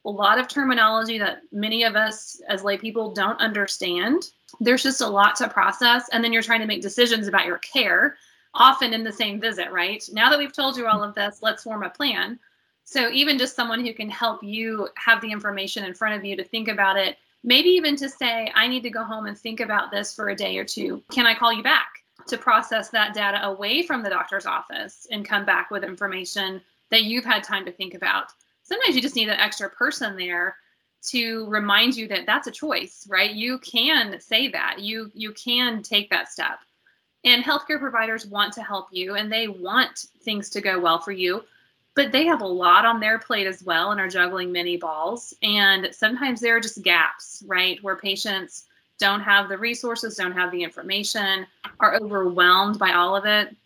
a 0.06 0.10
lot 0.10 0.38
of 0.38 0.48
terminology 0.48 1.18
that 1.18 1.42
many 1.52 1.84
of 1.84 1.94
us 1.94 2.40
as 2.48 2.64
lay 2.64 2.78
people 2.78 3.12
don't 3.12 3.38
understand. 3.40 4.30
There's 4.60 4.82
just 4.82 5.00
a 5.00 5.06
lot 5.06 5.36
to 5.36 5.48
process. 5.48 6.08
And 6.12 6.24
then 6.24 6.32
you're 6.32 6.42
trying 6.42 6.60
to 6.60 6.66
make 6.66 6.82
decisions 6.82 7.28
about 7.28 7.46
your 7.46 7.58
care, 7.58 8.16
often 8.54 8.94
in 8.94 9.04
the 9.04 9.12
same 9.12 9.40
visit, 9.40 9.70
right? 9.70 10.02
Now 10.12 10.30
that 10.30 10.38
we've 10.38 10.52
told 10.52 10.76
you 10.76 10.86
all 10.86 11.02
of 11.02 11.14
this, 11.14 11.40
let's 11.42 11.62
form 11.62 11.82
a 11.82 11.90
plan. 11.90 12.38
So 12.84 13.10
even 13.10 13.38
just 13.38 13.54
someone 13.54 13.84
who 13.84 13.94
can 13.94 14.10
help 14.10 14.42
you 14.42 14.88
have 14.96 15.20
the 15.20 15.30
information 15.30 15.84
in 15.84 15.94
front 15.94 16.16
of 16.16 16.24
you 16.24 16.34
to 16.36 16.44
think 16.44 16.68
about 16.68 16.96
it, 16.96 17.18
maybe 17.44 17.68
even 17.68 17.94
to 17.96 18.08
say, 18.08 18.50
I 18.54 18.66
need 18.66 18.82
to 18.82 18.90
go 18.90 19.04
home 19.04 19.26
and 19.26 19.38
think 19.38 19.60
about 19.60 19.90
this 19.90 20.14
for 20.14 20.30
a 20.30 20.36
day 20.36 20.56
or 20.58 20.64
two. 20.64 21.02
Can 21.12 21.26
I 21.26 21.34
call 21.34 21.52
you 21.52 21.62
back? 21.62 21.88
To 22.26 22.38
process 22.38 22.88
that 22.90 23.14
data 23.14 23.44
away 23.46 23.82
from 23.82 24.02
the 24.02 24.10
doctor's 24.10 24.46
office 24.46 25.06
and 25.10 25.24
come 25.24 25.44
back 25.44 25.70
with 25.70 25.84
information 25.84 26.60
that 26.90 27.04
you've 27.04 27.24
had 27.24 27.44
time 27.44 27.64
to 27.64 27.72
think 27.72 27.94
about 27.94 28.32
sometimes 28.70 28.94
you 28.94 29.02
just 29.02 29.16
need 29.16 29.28
an 29.28 29.40
extra 29.40 29.68
person 29.68 30.16
there 30.16 30.56
to 31.02 31.48
remind 31.48 31.96
you 31.96 32.06
that 32.06 32.26
that's 32.26 32.46
a 32.46 32.52
choice 32.52 33.06
right? 33.10 33.32
You 33.32 33.58
can 33.58 34.20
say 34.20 34.48
that. 34.48 34.80
You 34.80 35.10
you 35.14 35.32
can 35.32 35.82
take 35.82 36.08
that 36.10 36.30
step. 36.30 36.60
And 37.24 37.44
healthcare 37.44 37.78
providers 37.78 38.26
want 38.26 38.54
to 38.54 38.62
help 38.62 38.88
you 38.92 39.16
and 39.16 39.30
they 39.30 39.48
want 39.48 40.06
things 40.22 40.48
to 40.50 40.60
go 40.60 40.78
well 40.78 41.00
for 41.00 41.12
you 41.12 41.42
but 41.96 42.12
they 42.12 42.24
have 42.24 42.40
a 42.40 42.46
lot 42.46 42.86
on 42.86 43.00
their 43.00 43.18
plate 43.18 43.48
as 43.48 43.64
well 43.64 43.90
and 43.90 44.00
are 44.00 44.08
juggling 44.08 44.52
many 44.52 44.76
balls. 44.76 45.34
And 45.42 45.88
sometimes 45.92 46.40
there 46.40 46.56
are 46.56 46.60
just 46.60 46.82
gaps 46.82 47.42
right 47.46 47.82
where 47.82 47.96
patients 47.96 48.66
don't 48.98 49.20
have 49.20 49.48
the 49.48 49.58
resources 49.58 50.14
don't 50.14 50.32
have 50.32 50.52
the 50.52 50.62
information 50.62 51.46
are 51.80 51.96
overwhelmed 51.96 52.78
by 52.78 52.92
all 52.92 53.16
of 53.16 53.26
it. 53.26 53.56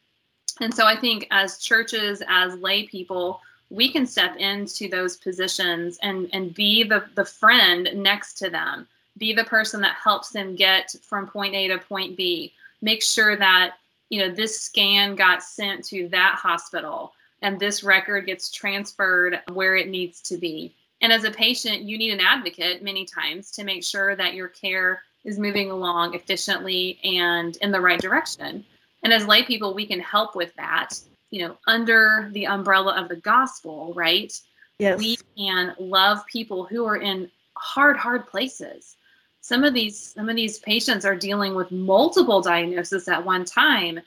And 0.60 0.72
so 0.72 0.86
i 0.86 0.96
think 0.96 1.26
as 1.30 1.58
churches 1.58 2.22
as 2.28 2.56
lay 2.58 2.86
people 2.86 3.40
we 3.70 3.90
can 3.90 4.06
step 4.06 4.36
into 4.36 4.88
those 4.88 5.16
positions 5.16 5.98
and 6.02 6.28
and 6.32 6.54
be 6.54 6.82
the 6.82 7.04
the 7.14 7.24
friend 7.24 7.88
next 7.94 8.34
to 8.34 8.50
them 8.50 8.86
be 9.18 9.32
the 9.32 9.44
person 9.44 9.80
that 9.80 9.96
helps 10.02 10.30
them 10.30 10.56
get 10.56 10.94
from 11.02 11.26
point 11.26 11.54
A 11.54 11.68
to 11.68 11.78
point 11.78 12.16
B. 12.16 12.52
Make 12.82 13.02
sure 13.02 13.36
that 13.36 13.76
you 14.10 14.20
know 14.20 14.34
this 14.34 14.60
scan 14.60 15.14
got 15.14 15.42
sent 15.42 15.84
to 15.86 16.08
that 16.08 16.36
hospital 16.36 17.12
and 17.42 17.58
this 17.58 17.84
record 17.84 18.26
gets 18.26 18.50
transferred 18.50 19.40
where 19.52 19.76
it 19.76 19.88
needs 19.88 20.20
to 20.22 20.36
be. 20.36 20.74
And 21.00 21.12
as 21.12 21.24
a 21.24 21.30
patient, 21.30 21.82
you 21.82 21.98
need 21.98 22.12
an 22.12 22.20
advocate 22.20 22.82
many 22.82 23.04
times 23.04 23.50
to 23.52 23.64
make 23.64 23.84
sure 23.84 24.16
that 24.16 24.34
your 24.34 24.48
care 24.48 25.02
is 25.24 25.38
moving 25.38 25.70
along 25.70 26.14
efficiently 26.14 26.98
and 27.04 27.56
in 27.58 27.70
the 27.70 27.80
right 27.80 28.00
direction. 28.00 28.64
And 29.02 29.12
as 29.12 29.26
lay 29.26 29.42
people, 29.42 29.74
we 29.74 29.86
can 29.86 30.00
help 30.00 30.34
with 30.34 30.54
that, 30.56 30.98
you 31.34 31.40
know, 31.40 31.56
under 31.66 32.30
the 32.32 32.46
umbrella 32.46 32.94
of 32.94 33.08
the 33.08 33.16
gospel, 33.16 33.92
right? 33.96 34.32
Yes. 34.78 34.96
We 35.00 35.18
can 35.36 35.74
love 35.80 36.24
people 36.26 36.64
who 36.64 36.86
are 36.86 36.96
in 36.96 37.28
hard, 37.56 37.96
hard 37.96 38.28
places. 38.28 38.94
Some 39.40 39.64
of 39.64 39.74
these 39.74 39.98
some 39.98 40.28
of 40.28 40.36
these 40.36 40.60
patients 40.60 41.04
are 41.04 41.16
dealing 41.16 41.56
with 41.56 41.72
multiple 41.72 42.40
diagnoses 42.40 43.08
at 43.08 43.24
one 43.24 43.44
time 43.44 44.00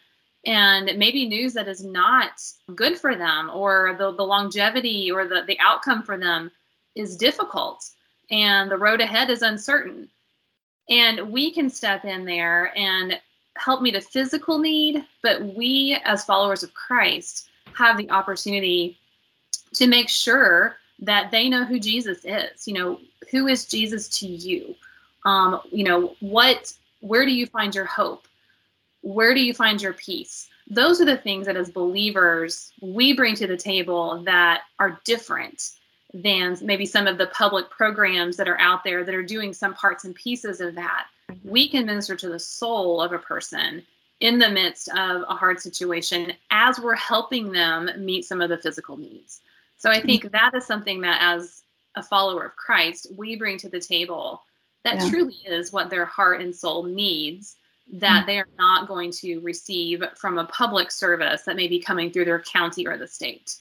and 0.46 0.98
maybe 0.98 1.28
news 1.28 1.54
that 1.54 1.68
is 1.68 1.84
not 1.84 2.42
good 2.74 2.98
for 2.98 3.14
them 3.14 3.52
or 3.54 3.98
the, 4.00 4.14
the 4.14 4.24
longevity 4.24 5.12
or 5.12 5.28
the, 5.28 5.44
the 5.46 5.60
outcome 5.60 6.04
for 6.04 6.18
them 6.18 6.50
is 6.96 7.18
difficult 7.18 7.84
and 8.32 8.72
the 8.72 8.78
road 8.78 9.02
ahead 9.02 9.30
is 9.30 9.42
uncertain. 9.42 10.08
And 10.90 11.30
we 11.30 11.52
can 11.52 11.70
step 11.70 12.06
in 12.06 12.24
there 12.24 12.72
and 12.78 13.20
help 13.58 13.82
meet 13.82 13.96
a 13.96 14.02
physical 14.02 14.60
need, 14.60 15.06
but 15.22 15.44
we, 15.56 15.98
as 16.06 16.26
followers 16.26 16.64
of 16.64 16.74
Christ, 16.74 17.50
have 17.74 17.98
the 17.98 18.10
opportunity 18.10 18.98
to 19.74 19.88
make 19.88 20.10
sure 20.10 20.78
that 21.00 21.30
they 21.32 21.50
know 21.50 21.66
who 21.66 21.80
Jesus 21.80 22.26
is. 22.26 22.68
You 22.68 22.74
know, 22.74 23.00
who 23.30 23.48
is 23.48 23.66
Jesus 23.66 24.08
to 24.20 24.28
you? 24.28 24.76
Um, 25.26 25.62
you 25.72 25.84
know, 25.84 26.16
what, 26.20 26.74
where 27.02 27.26
do 27.26 27.32
you 27.32 27.46
find 27.46 27.76
your 27.76 27.86
hope? 27.86 28.28
Where 29.02 29.34
do 29.34 29.42
you 29.42 29.54
find 29.54 29.82
your 29.82 29.94
peace? 29.94 30.50
Those 30.70 31.00
are 31.00 31.06
the 31.06 31.18
things 31.18 31.46
that, 31.46 31.56
as 31.56 31.70
believers, 31.70 32.72
we 32.82 33.14
bring 33.14 33.36
to 33.36 33.48
the 33.48 33.58
table 33.58 34.24
that 34.24 34.62
are 34.80 35.00
different 35.06 35.72
than 36.14 36.58
maybe 36.62 36.86
some 36.86 37.08
of 37.08 37.18
the 37.18 37.28
public 37.28 37.70
programs 37.70 38.38
that 38.38 38.48
are 38.48 38.60
out 38.60 38.84
there 38.84 39.04
that 39.04 39.16
are 39.16 39.24
doing 39.24 39.54
some 39.54 39.74
parts 39.74 40.04
and 40.04 40.16
pieces 40.16 40.62
of 40.62 40.76
that. 40.76 41.08
We 41.44 41.68
can 41.70 41.86
minister 41.86 42.16
to 42.16 42.30
the 42.30 42.40
soul 42.40 43.02
of 43.02 43.12
a 43.12 43.20
person 43.20 43.84
in 44.20 44.40
the 44.40 44.50
midst 44.50 44.90
of 44.90 45.24
a 45.28 45.36
hard 45.36 45.60
situation 45.60 46.34
as 46.50 46.80
we're 46.80 46.96
helping 46.96 47.52
them 47.52 47.90
meet 47.98 48.26
some 48.26 48.42
of 48.42 48.50
the 48.50 48.58
physical 48.58 48.98
needs. 48.98 49.42
So 49.78 49.92
I 49.92 50.02
think 50.02 50.32
that 50.32 50.56
is 50.56 50.66
something 50.66 51.02
that, 51.02 51.20
as 51.22 51.62
a 51.96 52.02
follower 52.02 52.46
of 52.46 52.56
Christ, 52.56 53.08
we 53.16 53.36
bring 53.36 53.58
to 53.60 53.70
the 53.70 53.80
table 53.80 54.42
that 54.84 54.96
yeah. 54.96 55.10
truly 55.10 55.38
is 55.46 55.72
what 55.72 55.90
their 55.90 56.06
heart 56.06 56.42
and 56.42 56.56
soul 56.56 56.84
needs 56.84 57.58
that 57.94 58.20
mm-hmm. 58.20 58.28
they 58.28 58.40
are 58.40 58.48
not 58.58 58.88
going 58.88 59.12
to 59.12 59.40
receive 59.40 60.04
from 60.16 60.38
a 60.38 60.46
public 60.46 60.92
service 60.92 61.44
that 61.44 61.56
may 61.56 61.68
be 61.68 61.80
coming 61.80 62.12
through 62.12 62.26
their 62.26 62.42
county 62.42 62.86
or 62.86 62.98
the 62.98 63.08
state. 63.08 63.56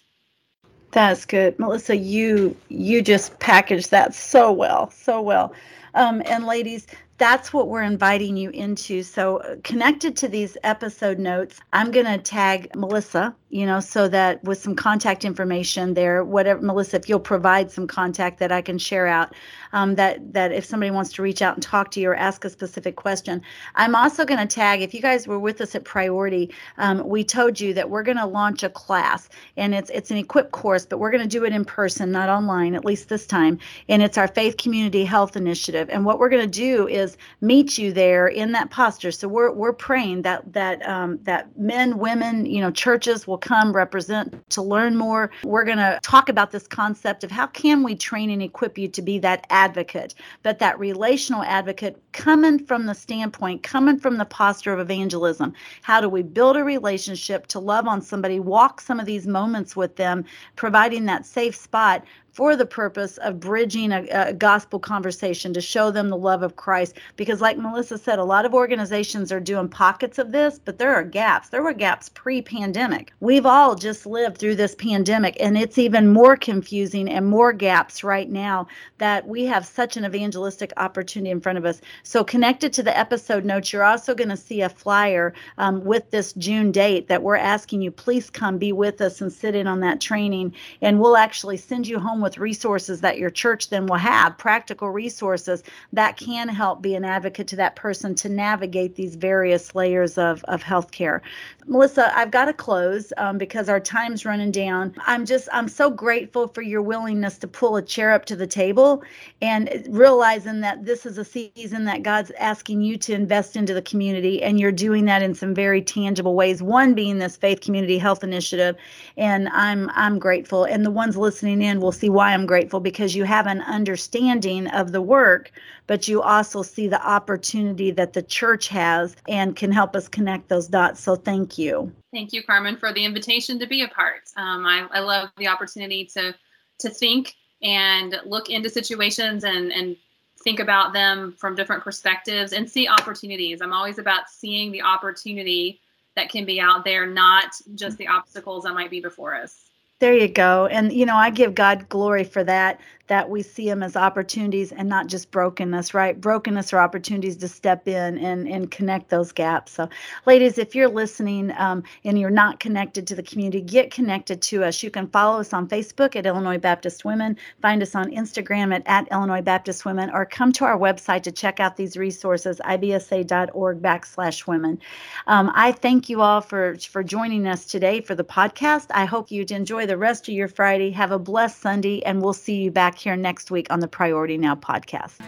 That's 0.92 1.24
good, 1.24 1.58
Melissa. 1.58 1.96
You 1.96 2.56
you 2.68 3.02
just 3.02 3.38
packaged 3.38 3.90
that 3.90 4.14
so 4.14 4.52
well, 4.52 4.90
so 4.90 5.20
well. 5.20 5.52
Um, 5.94 6.22
and 6.26 6.46
ladies, 6.46 6.86
that's 7.18 7.52
what 7.52 7.68
we're 7.68 7.82
inviting 7.82 8.36
you 8.36 8.50
into. 8.50 9.02
So, 9.02 9.38
uh, 9.38 9.56
connected 9.64 10.16
to 10.18 10.28
these 10.28 10.56
episode 10.62 11.18
notes, 11.18 11.60
I'm 11.72 11.90
going 11.90 12.06
to 12.06 12.18
tag 12.18 12.74
Melissa, 12.76 13.34
you 13.48 13.64
know, 13.64 13.78
so 13.78 14.08
that 14.08 14.42
with 14.42 14.58
some 14.58 14.74
contact 14.74 15.24
information 15.24 15.94
there, 15.94 16.24
whatever, 16.24 16.60
Melissa, 16.60 16.96
if 16.96 17.08
you'll 17.08 17.20
provide 17.20 17.70
some 17.70 17.86
contact 17.86 18.38
that 18.40 18.50
I 18.50 18.60
can 18.60 18.76
share 18.76 19.06
out, 19.06 19.34
um, 19.72 19.94
that, 19.94 20.32
that 20.32 20.50
if 20.50 20.64
somebody 20.64 20.90
wants 20.90 21.12
to 21.12 21.22
reach 21.22 21.42
out 21.42 21.54
and 21.54 21.62
talk 21.62 21.92
to 21.92 22.00
you 22.00 22.10
or 22.10 22.16
ask 22.16 22.44
a 22.44 22.50
specific 22.50 22.96
question. 22.96 23.40
I'm 23.76 23.94
also 23.94 24.24
going 24.24 24.40
to 24.40 24.52
tag, 24.52 24.82
if 24.82 24.92
you 24.92 25.00
guys 25.00 25.28
were 25.28 25.38
with 25.38 25.60
us 25.60 25.76
at 25.76 25.84
Priority, 25.84 26.52
um, 26.78 27.06
we 27.06 27.22
told 27.22 27.60
you 27.60 27.72
that 27.74 27.88
we're 27.88 28.02
going 28.02 28.16
to 28.16 28.26
launch 28.26 28.64
a 28.64 28.68
class 28.68 29.28
and 29.56 29.74
it's, 29.74 29.90
it's 29.90 30.10
an 30.10 30.16
equipped 30.16 30.50
course, 30.50 30.84
but 30.84 30.98
we're 30.98 31.12
going 31.12 31.22
to 31.22 31.28
do 31.28 31.44
it 31.44 31.52
in 31.52 31.64
person, 31.64 32.10
not 32.10 32.28
online, 32.28 32.74
at 32.74 32.84
least 32.84 33.08
this 33.08 33.26
time. 33.26 33.58
And 33.88 34.02
it's 34.02 34.18
our 34.18 34.28
Faith 34.28 34.56
Community 34.56 35.04
Health 35.04 35.36
Initiative. 35.36 35.88
And 35.90 36.04
what 36.04 36.18
we're 36.18 36.28
going 36.28 36.50
to 36.50 36.60
do 36.60 36.88
is 36.88 37.16
meet 37.40 37.78
you 37.78 37.92
there 37.92 38.26
in 38.26 38.52
that 38.52 38.70
posture. 38.70 39.12
So 39.12 39.28
we're 39.28 39.52
we're 39.52 39.72
praying 39.72 40.22
that 40.22 40.52
that 40.52 40.86
um, 40.88 41.18
that 41.22 41.56
men, 41.58 41.98
women, 41.98 42.46
you 42.46 42.60
know, 42.60 42.70
churches 42.70 43.26
will 43.26 43.38
come 43.46 43.72
represent 43.72 44.50
to 44.50 44.60
learn 44.60 44.96
more. 44.96 45.30
We're 45.44 45.64
going 45.64 45.78
to 45.78 46.00
talk 46.02 46.28
about 46.28 46.50
this 46.50 46.66
concept 46.66 47.22
of 47.22 47.30
how 47.30 47.46
can 47.46 47.84
we 47.84 47.94
train 47.94 48.28
and 48.28 48.42
equip 48.42 48.76
you 48.76 48.88
to 48.88 49.00
be 49.00 49.20
that 49.20 49.46
advocate, 49.50 50.16
but 50.42 50.58
that 50.58 50.76
relational 50.80 51.44
advocate 51.44 52.02
coming 52.12 52.58
from 52.58 52.86
the 52.86 52.94
standpoint, 52.94 53.62
coming 53.62 54.00
from 54.00 54.18
the 54.18 54.24
posture 54.24 54.72
of 54.72 54.80
evangelism. 54.80 55.52
How 55.82 56.00
do 56.00 56.08
we 56.08 56.22
build 56.22 56.56
a 56.56 56.64
relationship 56.64 57.46
to 57.48 57.60
love 57.60 57.86
on 57.86 58.02
somebody, 58.02 58.40
walk 58.40 58.80
some 58.80 58.98
of 58.98 59.06
these 59.06 59.28
moments 59.28 59.76
with 59.76 59.94
them, 59.94 60.24
providing 60.56 61.04
that 61.04 61.24
safe 61.24 61.54
spot 61.54 62.04
for 62.36 62.54
the 62.54 62.66
purpose 62.66 63.16
of 63.16 63.40
bridging 63.40 63.92
a, 63.92 64.06
a, 64.10 64.32
gospel 64.34 64.78
conversation 64.78 65.54
to 65.54 65.60
show 65.62 65.90
them 65.90 66.10
the 66.10 66.18
love 66.18 66.42
of 66.42 66.56
Christ. 66.56 66.98
Because, 67.16 67.40
like 67.40 67.56
Melissa 67.56 67.96
said, 67.96 68.18
a 68.18 68.24
lot 68.24 68.44
of 68.44 68.52
organizations 68.52 69.32
are 69.32 69.40
doing 69.40 69.70
pockets 69.70 70.18
of 70.18 70.32
this, 70.32 70.60
but 70.62 70.76
there 70.76 70.94
are 70.94 71.02
gaps. 71.02 71.48
There 71.48 71.62
were 71.62 71.72
gaps 71.72 72.10
pre 72.10 72.42
pandemic. 72.42 73.14
We've 73.20 73.46
all 73.46 73.74
just 73.74 74.04
lived 74.04 74.36
through 74.36 74.56
this 74.56 74.74
pandemic, 74.74 75.38
and 75.40 75.56
it's 75.56 75.78
even 75.78 76.12
more 76.12 76.36
confusing 76.36 77.08
and 77.08 77.26
more 77.26 77.54
gaps 77.54 78.04
right 78.04 78.28
now 78.28 78.66
that 78.98 79.26
we 79.26 79.46
have 79.46 79.64
such 79.64 79.96
an 79.96 80.04
evangelistic 80.04 80.74
opportunity 80.76 81.30
in 81.30 81.40
front 81.40 81.56
of 81.56 81.64
us. 81.64 81.80
So, 82.02 82.22
connected 82.22 82.70
to 82.74 82.82
the 82.82 82.96
episode 82.96 83.46
notes, 83.46 83.72
you're 83.72 83.82
also 83.82 84.14
going 84.14 84.28
to 84.28 84.36
see 84.36 84.60
a 84.60 84.68
flyer 84.68 85.32
um, 85.56 85.82
with 85.86 86.10
this 86.10 86.34
June 86.34 86.70
date 86.70 87.08
that 87.08 87.22
we're 87.22 87.36
asking 87.36 87.80
you, 87.80 87.90
please 87.90 88.28
come 88.28 88.58
be 88.58 88.72
with 88.72 89.00
us 89.00 89.22
and 89.22 89.32
sit 89.32 89.54
in 89.54 89.66
on 89.66 89.80
that 89.80 90.02
training. 90.02 90.52
And 90.82 91.00
we'll 91.00 91.16
actually 91.16 91.56
send 91.56 91.86
you 91.86 91.98
home 91.98 92.25
with 92.26 92.38
resources 92.38 93.02
that 93.02 93.18
your 93.18 93.30
church 93.30 93.70
then 93.70 93.86
will 93.86 93.94
have, 93.96 94.36
practical 94.36 94.90
resources 94.90 95.62
that 95.92 96.16
can 96.16 96.48
help 96.48 96.82
be 96.82 96.96
an 96.96 97.04
advocate 97.04 97.46
to 97.46 97.54
that 97.54 97.76
person 97.76 98.16
to 98.16 98.28
navigate 98.28 98.96
these 98.96 99.14
various 99.14 99.76
layers 99.76 100.18
of, 100.18 100.42
of 100.48 100.60
healthcare. 100.60 101.20
Melissa, 101.68 102.16
I've 102.18 102.32
got 102.32 102.46
to 102.46 102.52
close 102.52 103.12
um, 103.16 103.38
because 103.38 103.68
our 103.68 103.78
time's 103.78 104.24
running 104.24 104.50
down. 104.50 104.92
I'm 105.06 105.24
just, 105.24 105.48
I'm 105.52 105.68
so 105.68 105.88
grateful 105.88 106.48
for 106.48 106.62
your 106.62 106.82
willingness 106.82 107.38
to 107.38 107.46
pull 107.46 107.76
a 107.76 107.82
chair 107.82 108.10
up 108.10 108.24
to 108.24 108.34
the 108.34 108.46
table 108.46 109.04
and 109.40 109.86
realizing 109.88 110.62
that 110.62 110.84
this 110.84 111.06
is 111.06 111.18
a 111.18 111.24
season 111.24 111.84
that 111.84 112.02
God's 112.02 112.32
asking 112.38 112.80
you 112.80 112.96
to 112.98 113.12
invest 113.14 113.54
into 113.54 113.72
the 113.72 113.82
community, 113.82 114.42
and 114.42 114.58
you're 114.58 114.72
doing 114.72 115.04
that 115.04 115.22
in 115.22 115.34
some 115.34 115.54
very 115.54 115.80
tangible 115.80 116.34
ways. 116.34 116.60
One 116.60 116.94
being 116.94 117.18
this 117.18 117.36
Faith 117.36 117.60
Community 117.60 117.98
Health 117.98 118.24
Initiative, 118.24 118.76
and 119.16 119.48
I'm 119.50 119.90
I'm 119.94 120.18
grateful. 120.18 120.64
And 120.64 120.84
the 120.84 120.90
ones 120.90 121.16
listening 121.16 121.62
in 121.62 121.80
will 121.80 121.92
see 121.92 122.08
why 122.16 122.32
I'm 122.32 122.46
grateful 122.46 122.80
because 122.80 123.14
you 123.14 123.24
have 123.24 123.46
an 123.46 123.62
understanding 123.62 124.66
of 124.68 124.90
the 124.90 125.02
work, 125.02 125.52
but 125.86 126.08
you 126.08 126.22
also 126.22 126.62
see 126.62 126.88
the 126.88 127.00
opportunity 127.06 127.90
that 127.92 128.14
the 128.14 128.22
church 128.22 128.68
has 128.68 129.14
and 129.28 129.54
can 129.54 129.70
help 129.70 129.94
us 129.94 130.08
connect 130.08 130.48
those 130.48 130.66
dots. 130.66 131.00
So 131.00 131.14
thank 131.14 131.58
you. 131.58 131.92
Thank 132.12 132.32
you, 132.32 132.42
Carmen, 132.42 132.76
for 132.76 132.92
the 132.92 133.04
invitation 133.04 133.58
to 133.60 133.66
be 133.66 133.82
a 133.82 133.88
part. 133.88 134.22
Um, 134.36 134.66
I, 134.66 134.88
I 134.90 135.00
love 135.00 135.28
the 135.36 135.48
opportunity 135.48 136.06
to 136.14 136.34
to 136.78 136.90
think 136.90 137.34
and 137.62 138.20
look 138.24 138.50
into 138.50 138.68
situations 138.68 139.44
and 139.44 139.72
and 139.72 139.96
think 140.42 140.60
about 140.60 140.92
them 140.92 141.34
from 141.38 141.54
different 141.54 141.82
perspectives 141.82 142.52
and 142.52 142.70
see 142.70 142.88
opportunities. 142.88 143.60
I'm 143.60 143.72
always 143.72 143.98
about 143.98 144.28
seeing 144.28 144.70
the 144.72 144.82
opportunity 144.82 145.80
that 146.14 146.30
can 146.30 146.44
be 146.44 146.60
out 146.60 146.84
there, 146.84 147.06
not 147.06 147.52
just 147.74 147.98
the 147.98 148.08
obstacles 148.08 148.64
that 148.64 148.74
might 148.74 148.90
be 148.90 149.00
before 149.00 149.34
us. 149.34 149.65
There 149.98 150.14
you 150.14 150.28
go. 150.28 150.66
And, 150.66 150.92
you 150.92 151.06
know, 151.06 151.16
I 151.16 151.30
give 151.30 151.54
God 151.54 151.88
glory 151.88 152.24
for 152.24 152.44
that 152.44 152.80
that 153.08 153.30
we 153.30 153.42
see 153.42 153.68
them 153.68 153.82
as 153.82 153.96
opportunities 153.96 154.72
and 154.72 154.88
not 154.88 155.06
just 155.06 155.30
brokenness, 155.30 155.94
right? 155.94 156.20
Brokenness 156.20 156.72
are 156.72 156.78
opportunities 156.78 157.36
to 157.38 157.48
step 157.48 157.86
in 157.86 158.18
and, 158.18 158.48
and 158.48 158.70
connect 158.70 159.10
those 159.10 159.32
gaps. 159.32 159.72
So, 159.72 159.88
ladies, 160.26 160.58
if 160.58 160.74
you're 160.74 160.88
listening 160.88 161.52
um, 161.58 161.82
and 162.04 162.18
you're 162.18 162.30
not 162.30 162.60
connected 162.60 163.06
to 163.08 163.14
the 163.14 163.22
community, 163.22 163.60
get 163.60 163.90
connected 163.90 164.42
to 164.42 164.64
us. 164.64 164.82
You 164.82 164.90
can 164.90 165.08
follow 165.08 165.40
us 165.40 165.52
on 165.52 165.68
Facebook 165.68 166.16
at 166.16 166.26
Illinois 166.26 166.58
Baptist 166.58 167.04
Women, 167.04 167.36
find 167.62 167.82
us 167.82 167.94
on 167.94 168.10
Instagram 168.10 168.74
at, 168.74 168.82
at 168.86 169.08
Illinois 169.12 169.42
Baptist 169.42 169.84
Women, 169.84 170.10
or 170.10 170.24
come 170.26 170.52
to 170.52 170.64
our 170.64 170.78
website 170.78 171.22
to 171.24 171.32
check 171.32 171.60
out 171.60 171.76
these 171.76 171.96
resources, 171.96 172.60
ibsa.org 172.64 173.80
backslash 173.80 174.46
women. 174.46 174.80
Um, 175.26 175.50
I 175.54 175.72
thank 175.72 176.08
you 176.08 176.22
all 176.22 176.40
for, 176.40 176.76
for 176.76 177.02
joining 177.02 177.46
us 177.46 177.66
today 177.66 178.00
for 178.00 178.14
the 178.14 178.24
podcast. 178.24 178.86
I 178.90 179.04
hope 179.04 179.30
you 179.30 179.44
enjoy 179.50 179.86
the 179.86 179.96
rest 179.96 180.28
of 180.28 180.34
your 180.34 180.48
Friday. 180.48 180.90
Have 180.90 181.12
a 181.12 181.18
blessed 181.18 181.60
Sunday, 181.60 182.02
and 182.02 182.20
we'll 182.20 182.32
see 182.32 182.56
you 182.62 182.70
back 182.70 182.95
back 182.96 183.02
here 183.02 183.16
next 183.16 183.50
week 183.50 183.66
on 183.68 183.80
the 183.80 183.88
Priority 183.88 184.38
Now 184.38 184.54
podcast. 184.54 185.20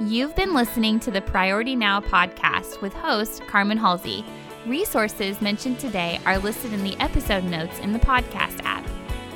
You've 0.00 0.36
been 0.36 0.54
listening 0.54 1.00
to 1.00 1.10
the 1.10 1.22
Priority 1.22 1.74
Now 1.74 2.00
podcast 2.00 2.80
with 2.80 2.92
host 2.92 3.42
Carmen 3.48 3.78
Halsey. 3.78 4.24
Resources 4.64 5.40
mentioned 5.40 5.80
today 5.80 6.20
are 6.24 6.38
listed 6.38 6.72
in 6.72 6.84
the 6.84 6.96
episode 7.00 7.42
notes 7.44 7.80
in 7.80 7.92
the 7.92 7.98
podcast 7.98 8.60
app. 8.64 8.86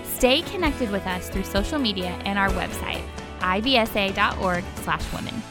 Stay 0.05 0.43
connected 0.43 0.89
with 0.91 1.05
us 1.07 1.29
through 1.29 1.45
social 1.45 1.81
media 1.81 2.17
and 2.25 2.39
our 2.39 2.51
website. 2.51 3.03
ibsa.org/women. 3.41 5.43